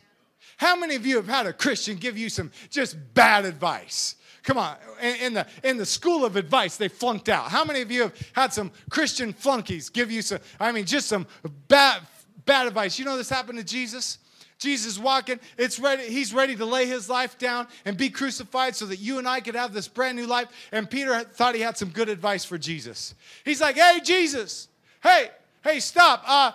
[0.59, 4.17] How many of you have had a Christian give you some just bad advice?
[4.45, 7.51] Come on, in, the in the school of advice, they flunked out.
[7.51, 10.39] How many of you have had some Christian flunkies give you some?
[10.61, 11.27] I mean, just some
[11.67, 12.03] bad
[12.45, 12.99] bad advice.
[12.99, 14.19] You know this happened to Jesus.
[14.59, 18.87] Jesus walking, it's ready, he's ready to lay his life down and be crucified so
[18.87, 20.49] that you and I could have this brand new life.
[20.73, 23.15] And Peter thought he had some good advice for Jesus.
[23.45, 24.69] He's like, hey, Jesus,
[25.03, 25.31] hey,
[25.63, 26.23] hey, stop.
[26.27, 26.53] Uh,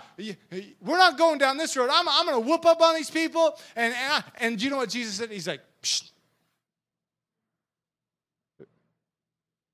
[0.82, 1.89] we're not going down this road.
[1.91, 3.60] I'm, I'm going to whoop up on these people.
[3.75, 5.30] And, and, and you know what Jesus said?
[5.30, 6.12] He's like, Psst,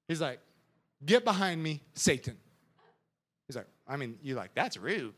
[0.08, 0.40] He's like,
[1.06, 2.38] Get behind me, Satan.
[3.48, 5.14] He's like, I mean, you're like, that's rude.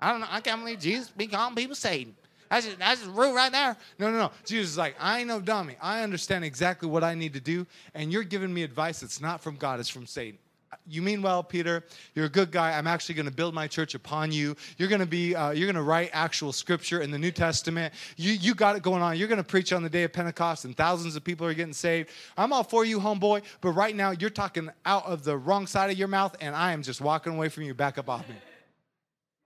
[0.00, 0.28] I don't know.
[0.30, 2.14] I can't believe Jesus be calling people Satan.
[2.50, 3.76] That's just, that's just rude right there.
[3.98, 4.30] No, no, no.
[4.44, 5.76] Jesus is like, I ain't no dummy.
[5.80, 9.40] I understand exactly what I need to do, and you're giving me advice that's not
[9.40, 10.38] from God, it's from Satan
[10.86, 11.84] you mean well, Peter.
[12.14, 12.76] You're a good guy.
[12.76, 14.56] I'm actually going to build my church upon you.
[14.78, 17.94] You're going to be, uh, you're going to write actual scripture in the New Testament.
[18.16, 19.16] You, you got it going on.
[19.16, 21.72] You're going to preach on the day of Pentecost, and thousands of people are getting
[21.72, 22.10] saved.
[22.36, 23.42] I'm all for you, homeboy.
[23.60, 26.72] But right now, you're talking out of the wrong side of your mouth, and I
[26.72, 27.74] am just walking away from you.
[27.74, 28.36] Back up off me.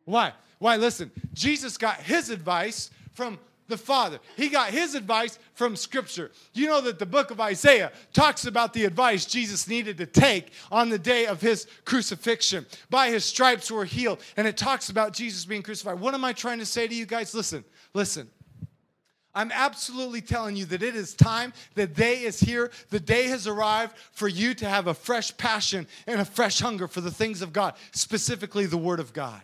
[0.05, 0.33] Why?
[0.59, 0.77] Why?
[0.77, 4.19] Listen, Jesus got his advice from the Father.
[4.37, 6.31] He got his advice from Scripture.
[6.55, 10.53] You know that the book of Isaiah talks about the advice Jesus needed to take
[10.73, 12.67] on the day of his crucifixion.
[12.91, 14.21] By his stripes were healed.
[14.37, 16.01] And it talks about Jesus being crucified.
[16.01, 17.35] What am I trying to say to you guys?
[17.35, 18.29] Listen, listen.
[19.35, 21.53] I'm absolutely telling you that it is time.
[21.75, 22.73] The day is here.
[22.91, 26.89] The day has arrived for you to have a fresh passion and a fresh hunger
[26.89, 29.41] for the things of God, specifically the Word of God.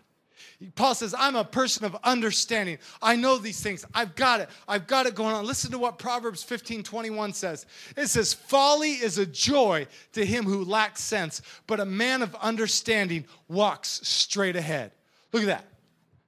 [0.75, 2.79] Paul says, I'm a person of understanding.
[3.03, 3.85] I know these things.
[3.95, 4.49] I've got it.
[4.69, 5.45] I've got it going on.
[5.47, 7.67] Listen to what Proverbs 15 21 says.
[7.97, 12.35] It says, Folly is a joy to him who lacks sense, but a man of
[12.37, 14.93] understanding walks straight ahead.
[15.33, 15.65] Look at that.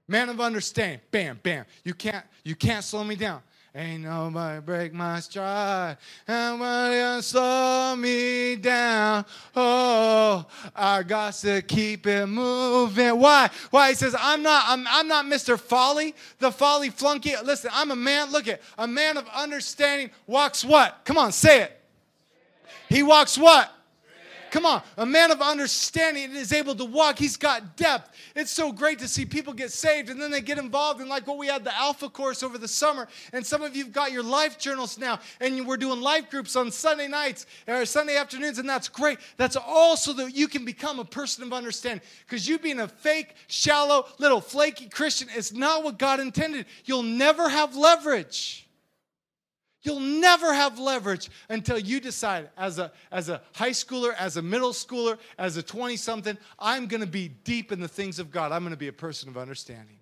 [0.09, 1.01] Man of understanding.
[1.11, 1.65] Bam, bam.
[1.85, 3.43] You can't, you can't slow me down.
[3.77, 5.99] Ain't nobody break my stride.
[6.27, 9.27] Nobody gonna slow me down.
[9.55, 13.19] Oh, I got to keep it moving.
[13.19, 13.51] Why?
[13.69, 13.91] Why?
[13.91, 15.61] He says, I'm not, I'm, I'm not Mr.
[15.61, 17.35] Folly, the folly flunky.
[17.45, 18.33] Listen, I'm a man.
[18.33, 21.03] Look at a man of understanding walks what?
[21.05, 21.79] Come on, say it.
[22.89, 23.71] He walks what?
[24.57, 27.19] Come on, a man of understanding is able to walk.
[27.19, 28.17] He's got depth.
[28.35, 31.27] It's so great to see people get saved and then they get involved in like
[31.27, 33.07] what we had the Alpha course over the summer.
[33.35, 36.71] And some of you've got your life journals now, and we're doing life groups on
[36.71, 39.19] Sunday nights or Sunday afternoons, and that's great.
[39.37, 42.01] That's also that you can become a person of understanding.
[42.27, 46.65] Because you being a fake, shallow, little flaky Christian is not what God intended.
[46.87, 48.66] You'll never have leverage.
[49.87, 54.43] You'll never have leverage until you decide as a, as a high schooler, as a
[54.43, 58.33] middle schooler, as a 20 something, I'm going to be deep in the things of
[58.33, 58.51] God.
[58.51, 59.99] I'm going to be a person of understanding.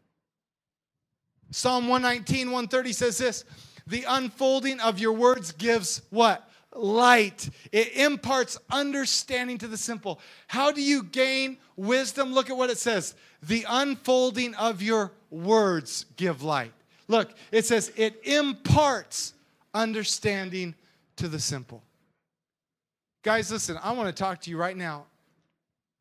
[1.51, 3.45] Psalm 119, 130 says this
[3.87, 6.49] The unfolding of your words gives what?
[6.75, 7.51] Light.
[7.71, 10.19] It imparts understanding to the simple.
[10.47, 12.33] How do you gain wisdom?
[12.33, 13.15] Look at what it says.
[13.43, 16.73] The unfolding of your words give light.
[17.07, 19.35] Look, it says it imparts
[19.75, 20.75] understanding
[21.17, 21.83] to the simple.
[23.23, 25.07] Guys, listen, I want to talk to you right now.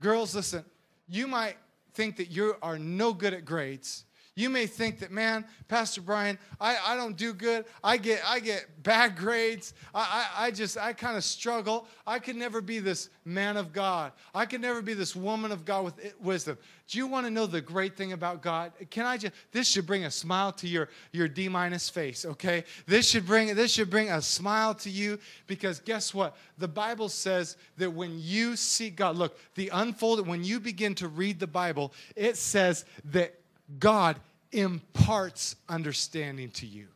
[0.01, 0.63] Girls, listen,
[1.07, 1.55] you might
[1.93, 4.05] think that you are no good at grades.
[4.35, 7.65] You may think that, man, Pastor Brian, I, I don't do good.
[7.83, 9.75] I get I get bad grades.
[9.93, 11.87] I, I, I just I kind of struggle.
[12.07, 14.11] I could never be this man of God.
[14.33, 16.57] I could never be this woman of God with eh, wisdom.
[16.87, 18.73] Do you want to know the great thing about God?
[18.89, 22.63] Can I just this should bring a smile to your your D minus face, okay?
[22.87, 26.35] This should bring this should bring a smile to you because guess what?
[26.57, 31.07] The Bible says that when you seek God, look, the unfolded when you begin to
[31.07, 33.35] read the Bible, it says that
[33.79, 34.19] God
[34.51, 36.87] imparts understanding to you.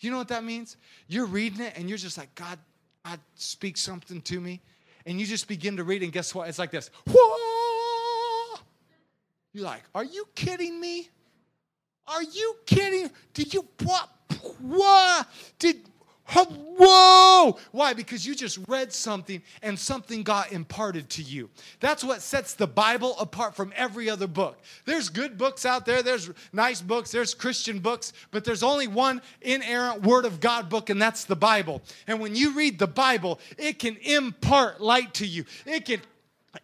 [0.00, 0.76] You know what that means?
[1.08, 2.58] You're reading it and you're just like, God,
[3.04, 4.60] God, speak something to me.
[5.06, 6.48] And you just begin to read, and guess what?
[6.48, 6.90] It's like this.
[7.10, 8.60] Whoa!
[9.52, 11.08] You're like, are you kidding me?
[12.06, 13.10] Are you kidding?
[13.34, 14.08] Did you what?
[14.60, 15.28] What?
[15.58, 15.80] Did
[16.32, 17.58] Whoa!
[17.70, 17.92] Why?
[17.92, 21.50] Because you just read something and something got imparted to you.
[21.80, 24.58] That's what sets the Bible apart from every other book.
[24.84, 29.22] There's good books out there, there's nice books, there's Christian books, but there's only one
[29.42, 31.82] inerrant Word of God book, and that's the Bible.
[32.06, 36.00] And when you read the Bible, it can impart light to you, it can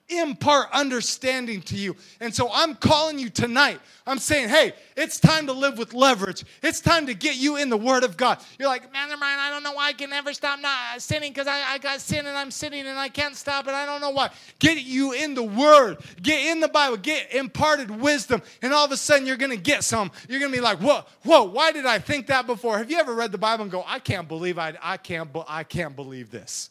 [0.09, 1.97] impart understanding to you.
[2.21, 3.81] And so I'm calling you tonight.
[4.07, 6.45] I'm saying, hey, it's time to live with leverage.
[6.63, 8.39] It's time to get you in the Word of God.
[8.59, 11.33] You're like, man, man, I don't know why I can never stop not uh, sinning
[11.33, 13.75] because I, I got sin and I'm sinning and I can't stop it.
[13.75, 14.31] I don't know why.
[14.59, 15.99] Get you in the Word.
[16.23, 16.97] Get in the Bible.
[16.97, 18.43] Get imparted wisdom.
[18.63, 20.11] And all of a sudden you're going to get some.
[20.29, 22.79] You're going to be like, whoa, whoa, why did I think that before?
[22.79, 25.65] Have you ever read the Bible and go, I can't believe I, I can't, I
[25.65, 26.71] can't believe this.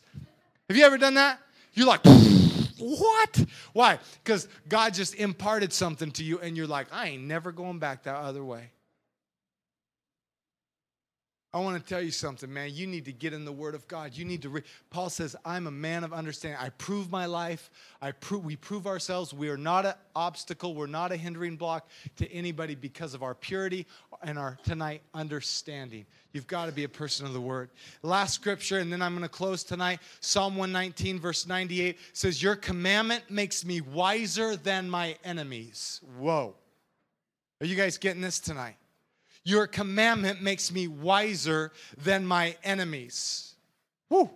[0.69, 1.39] Have you ever done that?
[1.73, 2.01] You're like,
[2.79, 3.45] what?
[3.73, 3.99] Why?
[4.23, 8.03] Because God just imparted something to you, and you're like, I ain't never going back
[8.03, 8.71] that other way.
[11.53, 12.71] I want to tell you something, man.
[12.73, 14.15] You need to get in the Word of God.
[14.15, 14.65] You need to read.
[14.89, 16.59] Paul says, I'm a man of understanding.
[16.61, 17.71] I prove my life.
[18.01, 19.33] I prove we prove ourselves.
[19.33, 20.75] We are not an obstacle.
[20.75, 23.87] We're not a hindering block to anybody because of our purity
[24.21, 26.05] and our tonight understanding.
[26.37, 27.71] You've got to be a person of the Word.
[28.03, 30.01] Last scripture, and then I'm going to close tonight.
[30.19, 35.99] Psalm 119, verse 98 says, Your commandment makes me wiser than my enemies.
[36.19, 36.53] Whoa.
[37.59, 38.75] Are you guys getting this tonight?
[39.45, 41.71] Your commandment makes me wiser
[42.03, 43.55] than my enemies.
[44.11, 44.29] Woo.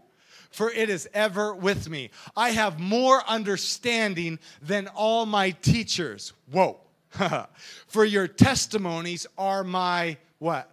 [0.49, 2.09] For it is ever with me.
[2.35, 6.33] I have more understanding than all my teachers.
[6.51, 6.79] Whoa.
[7.85, 10.67] For your testimonies are my what?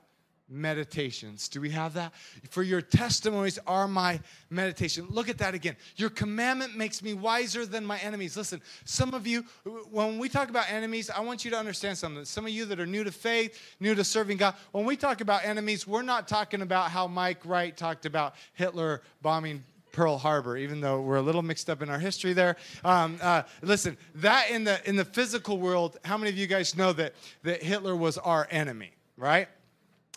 [0.49, 1.49] Meditations.
[1.49, 2.13] Do we have that?
[2.51, 5.07] For your testimonies are my meditation.
[5.11, 5.77] Look at that again.
[5.97, 8.37] Your commandment makes me wiser than my enemies.
[8.37, 9.45] Listen, some of you,
[9.91, 12.25] when we talk about enemies, I want you to understand something.
[12.25, 15.21] Some of you that are new to faith, new to serving God, when we talk
[15.21, 20.57] about enemies, we're not talking about how Mike Wright talked about Hitler bombing Pearl Harbor,
[20.57, 22.57] even though we're a little mixed up in our history there.
[22.85, 26.77] Um, uh, listen, that in the in the physical world, how many of you guys
[26.77, 29.49] know that that Hitler was our enemy, right?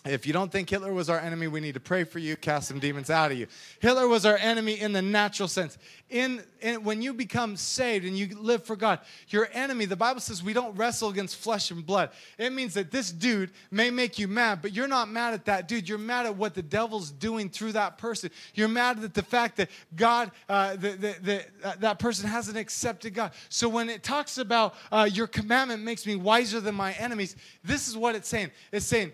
[0.04, 2.66] If you don't think Hitler was our enemy, we need to pray for you, cast
[2.66, 3.46] some demons out of you.
[3.78, 5.78] Hitler was our enemy in the natural sense.
[6.10, 10.20] In, in, when you become saved and you live for God, your enemy, the Bible
[10.20, 12.10] says we don't wrestle against flesh and blood.
[12.36, 15.68] It means that this dude may make you mad, but you're not mad at that
[15.68, 15.88] dude.
[15.88, 18.30] You're mad at what the devil's doing through that person.
[18.54, 22.56] You're mad at the fact that God, uh, the, the, the, uh, that person hasn't
[22.56, 23.30] accepted God.
[23.50, 27.86] So when it talks about uh, your commandment makes me wiser than my enemies, this
[27.86, 28.50] is what it's saying.
[28.72, 29.12] It's saying,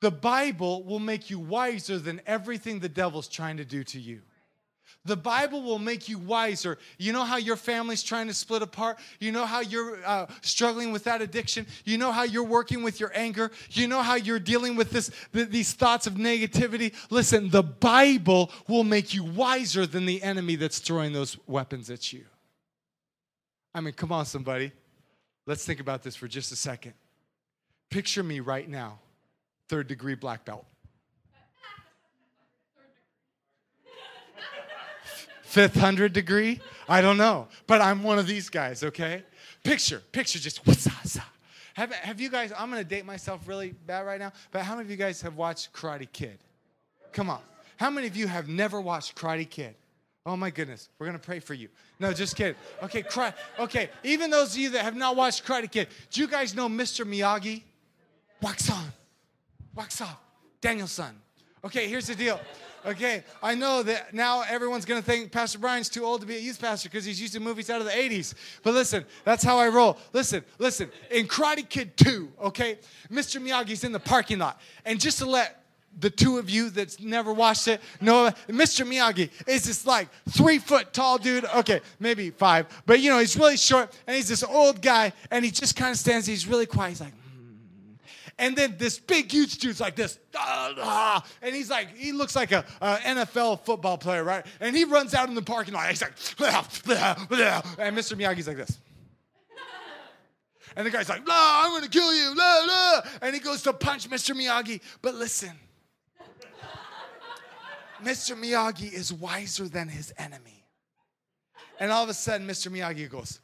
[0.00, 4.22] the Bible will make you wiser than everything the devil's trying to do to you.
[5.04, 6.78] The Bible will make you wiser.
[6.98, 8.98] You know how your family's trying to split apart?
[9.20, 11.66] You know how you're uh, struggling with that addiction?
[11.84, 13.52] You know how you're working with your anger?
[13.70, 16.92] You know how you're dealing with this, th- these thoughts of negativity?
[17.10, 22.12] Listen, the Bible will make you wiser than the enemy that's throwing those weapons at
[22.12, 22.24] you.
[23.72, 24.72] I mean, come on, somebody.
[25.46, 26.94] Let's think about this for just a second.
[27.90, 28.98] Picture me right now
[29.68, 30.66] third degree black belt.
[35.42, 36.60] Fifth hundred degree?
[36.88, 37.48] I don't know.
[37.66, 39.22] But I'm one of these guys, okay?
[39.62, 40.86] Picture, picture just what's
[41.76, 44.86] have, have you guys, I'm gonna date myself really bad right now, but how many
[44.86, 46.38] of you guys have watched Karate Kid?
[47.12, 47.40] Come on.
[47.76, 49.74] how many of you have never watched Karate Kid?
[50.24, 51.68] Oh my goodness, we're gonna pray for you.
[52.00, 52.54] No, just kidding.
[52.82, 53.34] Okay, cry.
[53.58, 56.66] Okay, even those of you that have not watched Karate Kid, do you guys know
[56.66, 57.04] Mr.
[57.04, 57.62] Miyagi?
[58.40, 58.86] Wax on,
[59.76, 60.18] wax off.
[60.60, 61.14] Daniel-san.
[61.64, 62.40] Okay, here's the deal.
[62.84, 66.40] Okay, I know that now everyone's gonna think Pastor Brian's too old to be a
[66.40, 68.34] youth pastor because he's used to movies out of the 80s.
[68.62, 69.98] But listen, that's how I roll.
[70.12, 70.90] Listen, listen.
[71.10, 72.78] In Karate Kid 2, okay,
[73.10, 73.42] Mr.
[73.42, 74.60] Miyagi's in the parking lot.
[74.84, 75.64] And just to let
[75.98, 78.86] the two of you that's never watched it know Mr.
[78.86, 81.44] Miyagi is this like three foot tall dude.
[81.56, 85.44] Okay, maybe five, but you know, he's really short and he's this old guy and
[85.44, 86.90] he just kind of stands, he's really quiet.
[86.90, 87.14] He's like,
[88.38, 92.36] and then this big, huge dude's like this, ah, ah, and he's like, he looks
[92.36, 94.44] like a, a, NFL football player, right?
[94.60, 95.88] And he runs out in the parking lot.
[95.88, 96.66] He's like, ah,
[97.78, 98.14] and Mr.
[98.14, 98.78] Miyagi's like this.
[100.76, 103.00] And the guy's like, blah, I'm gonna kill you, blah, blah.
[103.22, 104.36] And he goes to punch Mr.
[104.36, 104.82] Miyagi.
[105.00, 105.52] But listen,
[108.02, 108.36] Mr.
[108.36, 110.64] Miyagi is wiser than his enemy.
[111.80, 112.70] And all of a sudden, Mr.
[112.70, 113.40] Miyagi goes,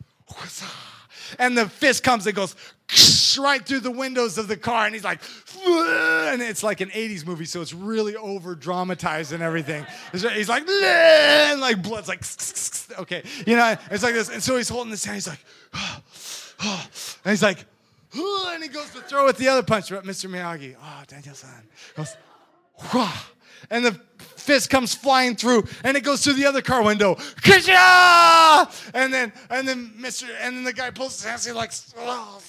[1.38, 2.54] and the fist comes and goes
[3.38, 5.20] right through the windows of the car and he's like
[5.64, 9.86] and it's like an 80s movie so it's really over dramatized and everything.
[10.12, 12.22] He's like and like blood's like
[13.00, 14.28] okay you know it's like this.
[14.28, 15.40] And so he's holding this hand he's like
[17.24, 17.64] and he's like
[18.14, 21.62] and he goes to throw it the other punch but mr miyagi oh daniel-san
[21.96, 22.14] goes
[23.70, 27.16] and the fist comes flying through and it goes through the other car window.
[28.94, 30.28] And then and then Mr.
[30.40, 32.40] and then the guy pulls his hands and like oh.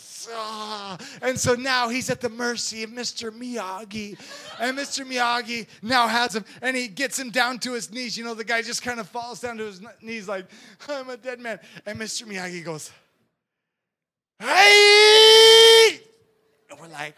[1.21, 3.31] and so now he's at the mercy of Mr.
[3.31, 4.17] Miyagi.
[4.59, 5.05] And Mr.
[5.05, 8.17] Miyagi now has him and he gets him down to his knees.
[8.17, 10.45] You know, the guy just kind of falls down to his knees like,
[10.87, 11.59] I'm a dead man.
[11.85, 12.23] And Mr.
[12.23, 12.91] Miyagi goes,
[14.39, 15.99] Hey!
[16.69, 17.15] And we're like,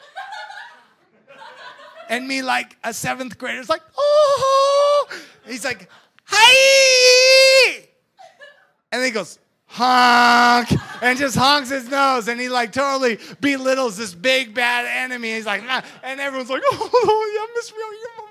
[2.10, 5.08] and me like a seventh grader's like, oh.
[5.46, 5.90] He's like,
[6.30, 7.90] hey.
[8.92, 10.70] And he goes, honk,
[11.02, 15.34] and just honks his nose, and he like totally belittles this big bad enemy.
[15.34, 15.82] He's like, nah.
[16.04, 18.26] and everyone's like, oh, oh yeah, Miss Real, you know,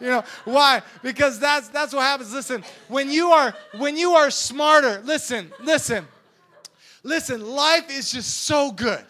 [0.00, 0.82] you know why?
[1.02, 2.32] Because that's that's what happens.
[2.32, 6.06] Listen, when you are when you are smarter, listen, listen,
[7.02, 7.46] listen.
[7.46, 9.04] Life is just so good.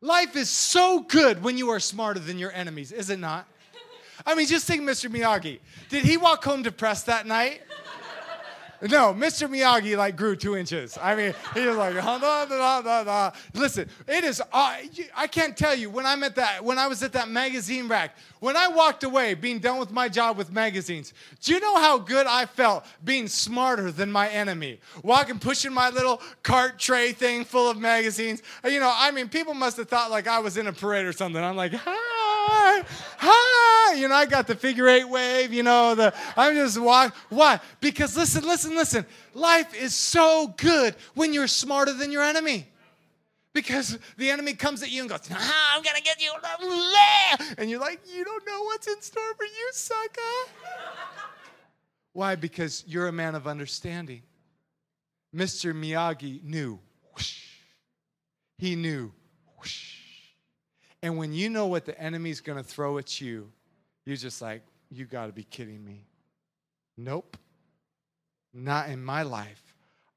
[0.00, 3.46] Life is so good when you are smarter than your enemies, is it not?
[4.24, 5.10] I mean, just think Mr.
[5.10, 5.58] Miyagi.
[5.88, 7.62] Did he walk home depressed that night?
[8.80, 9.48] No, Mr.
[9.48, 10.96] Miyagi like grew two inches.
[11.00, 13.30] I mean, he was like, da, da, da, da.
[13.52, 14.40] listen, it is.
[14.40, 14.76] Uh,
[15.16, 16.64] I can't tell you when I'm at that.
[16.64, 20.08] When I was at that magazine rack, when I walked away, being done with my
[20.08, 21.12] job with magazines.
[21.42, 24.78] Do you know how good I felt being smarter than my enemy?
[25.02, 28.42] Walking, pushing my little cart tray thing full of magazines.
[28.64, 31.12] You know, I mean, people must have thought like I was in a parade or
[31.12, 31.42] something.
[31.42, 32.17] I'm like, hi,
[32.48, 33.94] hi.
[33.94, 35.52] You know, I got the figure eight wave.
[35.52, 37.16] You know, the I'm just walk.
[37.30, 37.60] Why?
[37.80, 39.06] Because listen, listen listen, listen.
[39.34, 42.66] Life is so good when you're smarter than your enemy.
[43.54, 46.32] Because the enemy comes at you and goes, ah, I'm gonna get you.
[47.56, 50.52] And you're like, you don't know what's in store for you, sucker.
[52.12, 52.36] Why?
[52.36, 54.22] Because you're a man of understanding.
[55.34, 55.74] Mr.
[55.74, 56.78] Miyagi knew.
[57.14, 57.42] Whoosh.
[58.58, 59.12] He knew.
[59.58, 59.97] Whoosh.
[61.02, 63.50] And when you know what the enemy's gonna throw at you,
[64.04, 66.06] you're just like, you gotta be kidding me.
[66.96, 67.36] Nope.
[68.52, 69.62] Not in my life.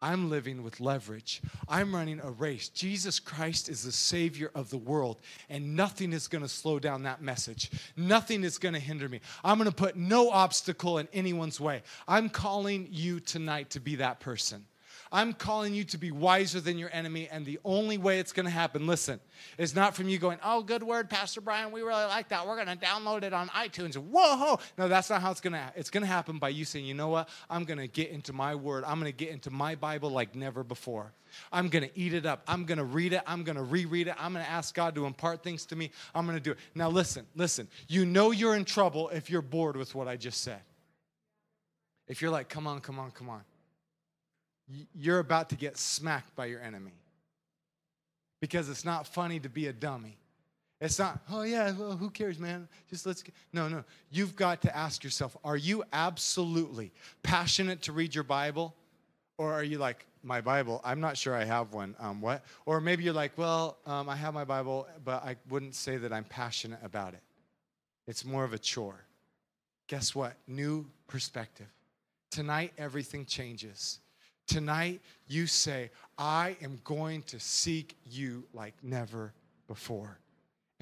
[0.01, 1.41] I'm living with leverage.
[1.69, 2.69] I'm running a race.
[2.69, 7.03] Jesus Christ is the Savior of the world, and nothing is going to slow down
[7.03, 7.69] that message.
[7.95, 9.21] Nothing is going to hinder me.
[9.43, 11.84] I'm going to put no obstacle in anyone's way.
[12.07, 14.65] I'm calling you tonight to be that person.
[15.14, 18.45] I'm calling you to be wiser than your enemy, and the only way it's going
[18.45, 19.20] to happen, listen,
[19.57, 22.47] is not from you going, oh, good word, Pastor Brian, we really like that.
[22.47, 23.95] We're going to download it on iTunes.
[23.95, 24.57] Whoa!
[24.78, 25.80] No, that's not how it's going to happen.
[25.80, 27.28] It's going to happen by you saying, you know what?
[27.49, 28.86] I'm going to get into my word.
[28.86, 31.12] I'm going to get into my Bible like never before.
[31.51, 32.43] I'm going to eat it up.
[32.47, 33.22] I'm going to read it.
[33.28, 34.16] I'm going to reread it.
[34.18, 35.91] I'm going to ask God to impart things to me.
[36.16, 36.57] I'm going to do it.
[36.74, 37.68] Now, listen, listen.
[37.89, 40.62] You know you're in trouble if you're bored with what I just said.
[42.07, 43.41] If you're like, come on, come on, come on
[44.93, 46.93] you're about to get smacked by your enemy.
[48.39, 50.17] Because it's not funny to be a dummy.
[50.80, 52.67] It's not, oh yeah, well, who cares, man?
[52.89, 53.36] Just let's get.
[53.53, 53.84] No, no.
[54.09, 56.91] You've got to ask yourself are you absolutely
[57.22, 58.76] passionate to read your Bible?
[59.38, 61.95] Or are you like, my Bible, I'm not sure I have one.
[61.99, 62.43] Um, what?
[62.65, 66.13] Or maybe you're like, well, um, I have my Bible, but I wouldn't say that
[66.13, 67.22] I'm passionate about it.
[68.07, 69.03] It's more of a chore.
[69.88, 70.34] Guess what?
[70.47, 71.67] New perspective.
[72.30, 73.99] Tonight, everything changes.
[74.52, 74.99] Tonight,
[75.30, 79.32] you say, I am going to seek you like never
[79.66, 80.18] before.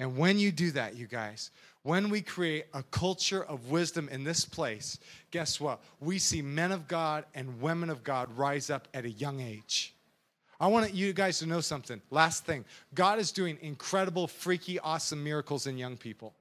[0.00, 1.52] And when you do that, you guys,
[1.84, 4.98] when we create a culture of wisdom in this place,
[5.30, 5.80] guess what?
[6.00, 9.94] We see men of God and women of God rise up at a young age.
[10.58, 12.02] I want you guys to know something.
[12.10, 16.34] Last thing God is doing incredible, freaky, awesome miracles in young people.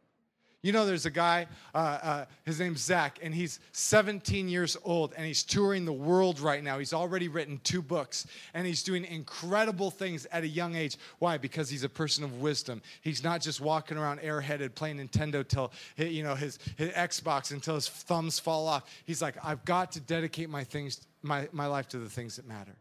[0.62, 5.14] You know, there's a guy, uh, uh, his name's Zach, and he's 17 years old,
[5.16, 6.80] and he's touring the world right now.
[6.80, 10.98] He's already written two books, and he's doing incredible things at a young age.
[11.20, 11.38] Why?
[11.38, 12.82] Because he's a person of wisdom.
[13.02, 17.76] He's not just walking around airheaded playing Nintendo till you know his, his Xbox until
[17.76, 18.84] his thumbs fall off.
[19.06, 22.46] He's like, I've got to dedicate my things, my, my life to the things that
[22.46, 22.76] matter.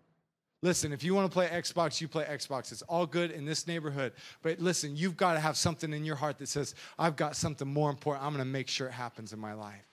[0.61, 2.73] Listen, if you want to play Xbox, you play Xbox.
[2.73, 4.13] It's all good in this neighborhood.
[4.43, 7.69] But listen, you've got to have something in your heart that says, I've got something
[7.69, 8.25] more important.
[8.25, 9.88] I'm going to make sure it happens in my life.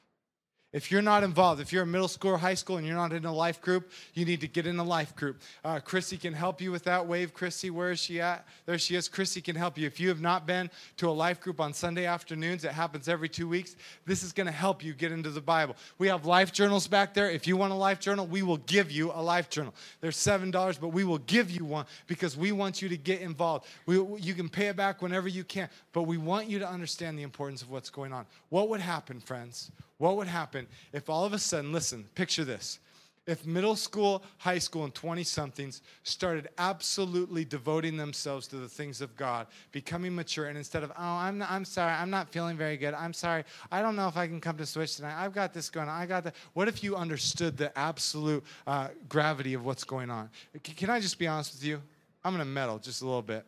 [0.76, 3.14] If you're not involved, if you're a middle school or high school and you're not
[3.14, 5.40] in a life group, you need to get in a life group.
[5.64, 7.08] Uh, Chrissy can help you with that.
[7.08, 8.46] Wave, Chrissy, where is she at?
[8.66, 9.08] There she is.
[9.08, 9.88] Chrissy can help you.
[9.88, 13.30] If you have not been to a life group on Sunday afternoons, it happens every
[13.30, 13.78] two weeks.
[14.06, 15.78] This is going to help you get into the Bible.
[15.98, 17.32] We have life journals back there.
[17.32, 19.74] If you want a life journal, we will give you a life journal.
[20.02, 20.52] They're $7,
[20.82, 23.66] but we will give you one because we want you to get involved.
[23.86, 27.18] We, you can pay it back whenever you can, but we want you to understand
[27.18, 28.26] the importance of what's going on.
[28.50, 29.72] What would happen, friends?
[29.98, 32.80] What would happen if all of a sudden, listen, picture this.
[33.28, 39.02] If middle school, high school, and 20 somethings started absolutely devoting themselves to the things
[39.02, 42.78] of God, becoming mature, and instead of, oh, I'm, I'm sorry, I'm not feeling very
[42.78, 45.56] good, I'm sorry, I don't know if I can come to Switch tonight, I've got
[45.56, 46.36] this going on, I got that.
[46.54, 50.30] What if you understood the absolute uh, gravity of what's going on?
[50.62, 51.82] Can I just be honest with you?
[52.24, 53.44] I'm to meddle just a little bit.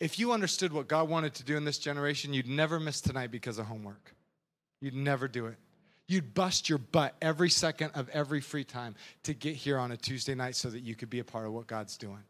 [0.00, 3.30] If you understood what God wanted to do in this generation, you'd never miss tonight
[3.30, 4.15] because of homework.
[4.80, 5.56] You'd never do it.
[6.08, 9.96] You'd bust your butt every second of every free time to get here on a
[9.96, 12.22] Tuesday night so that you could be a part of what God's doing.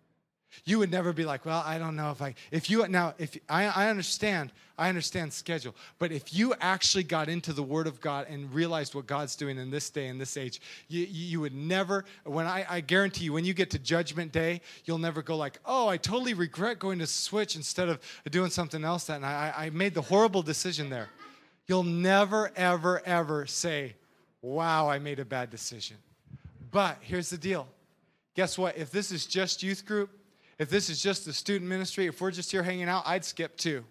[0.65, 3.37] You would never be like, well, I don't know if I, if you, now, if
[3.49, 8.01] I, I understand, I understand schedule, but if you actually got into the Word of
[8.01, 11.55] God and realized what God's doing in this day, in this age, you, you would
[11.55, 15.37] never, when I, I guarantee you, when you get to Judgment Day, you'll never go
[15.37, 19.53] like, oh, I totally regret going to Switch instead of doing something else that night.
[19.55, 21.09] I, I made the horrible decision there.
[21.67, 23.97] You'll never, ever, ever say,
[24.41, 25.97] wow, I made a bad decision.
[26.71, 27.69] But here's the deal
[28.35, 28.77] guess what?
[28.77, 30.11] If this is just youth group,
[30.59, 33.57] if this is just the student ministry, if we're just here hanging out, I'd skip
[33.57, 33.85] too.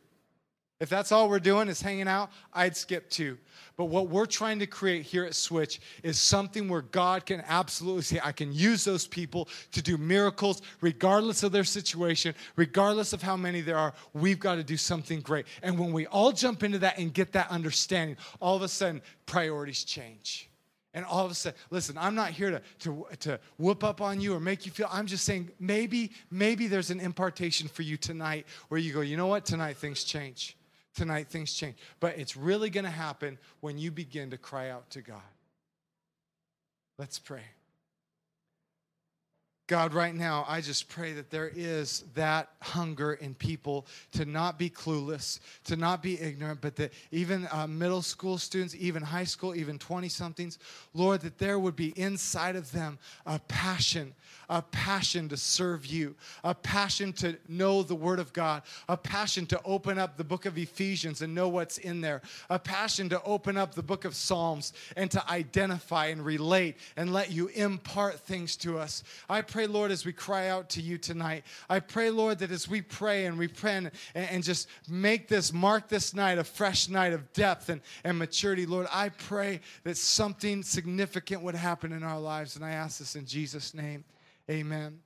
[0.82, 3.38] If that's all we're doing is hanging out, I'd skip too.
[3.78, 8.02] But what we're trying to create here at Switch is something where God can absolutely
[8.02, 13.22] say, I can use those people to do miracles regardless of their situation, regardless of
[13.22, 13.94] how many there are.
[14.14, 15.46] We've got to do something great.
[15.64, 19.02] And when we all jump into that and get that understanding, all of a sudden
[19.26, 20.50] priorities change.
[20.94, 24.20] And all of a sudden, listen, I'm not here to, to, to whoop up on
[24.20, 27.96] you or make you feel, I'm just saying maybe, maybe there's an impartation for you
[27.96, 30.58] tonight where you go, you know what, tonight things change
[30.96, 31.76] tonight things change.
[32.00, 35.22] But it's really going to happen when you begin to cry out to God.
[36.98, 37.44] Let's pray.
[39.68, 44.60] God, right now, I just pray that there is that hunger in people to not
[44.60, 49.24] be clueless, to not be ignorant, but that even uh, middle school students, even high
[49.24, 50.60] school, even 20 somethings,
[50.94, 54.14] Lord, that there would be inside of them a passion,
[54.50, 59.48] a passion to serve you, a passion to know the Word of God, a passion
[59.48, 63.24] to open up the book of Ephesians and know what's in there, a passion to
[63.24, 68.20] open up the book of Psalms and to identify and relate and let you impart
[68.20, 69.04] things to us.
[69.28, 72.68] I pray, Lord, as we cry out to you tonight, I pray, Lord, that as
[72.68, 77.14] we pray and pray and, and just make this, mark this night a fresh night
[77.14, 82.20] of depth and, and maturity, Lord, I pray that something significant would happen in our
[82.20, 82.58] lives.
[82.58, 84.04] And I ask this in Jesus' name.
[84.52, 85.05] Amen.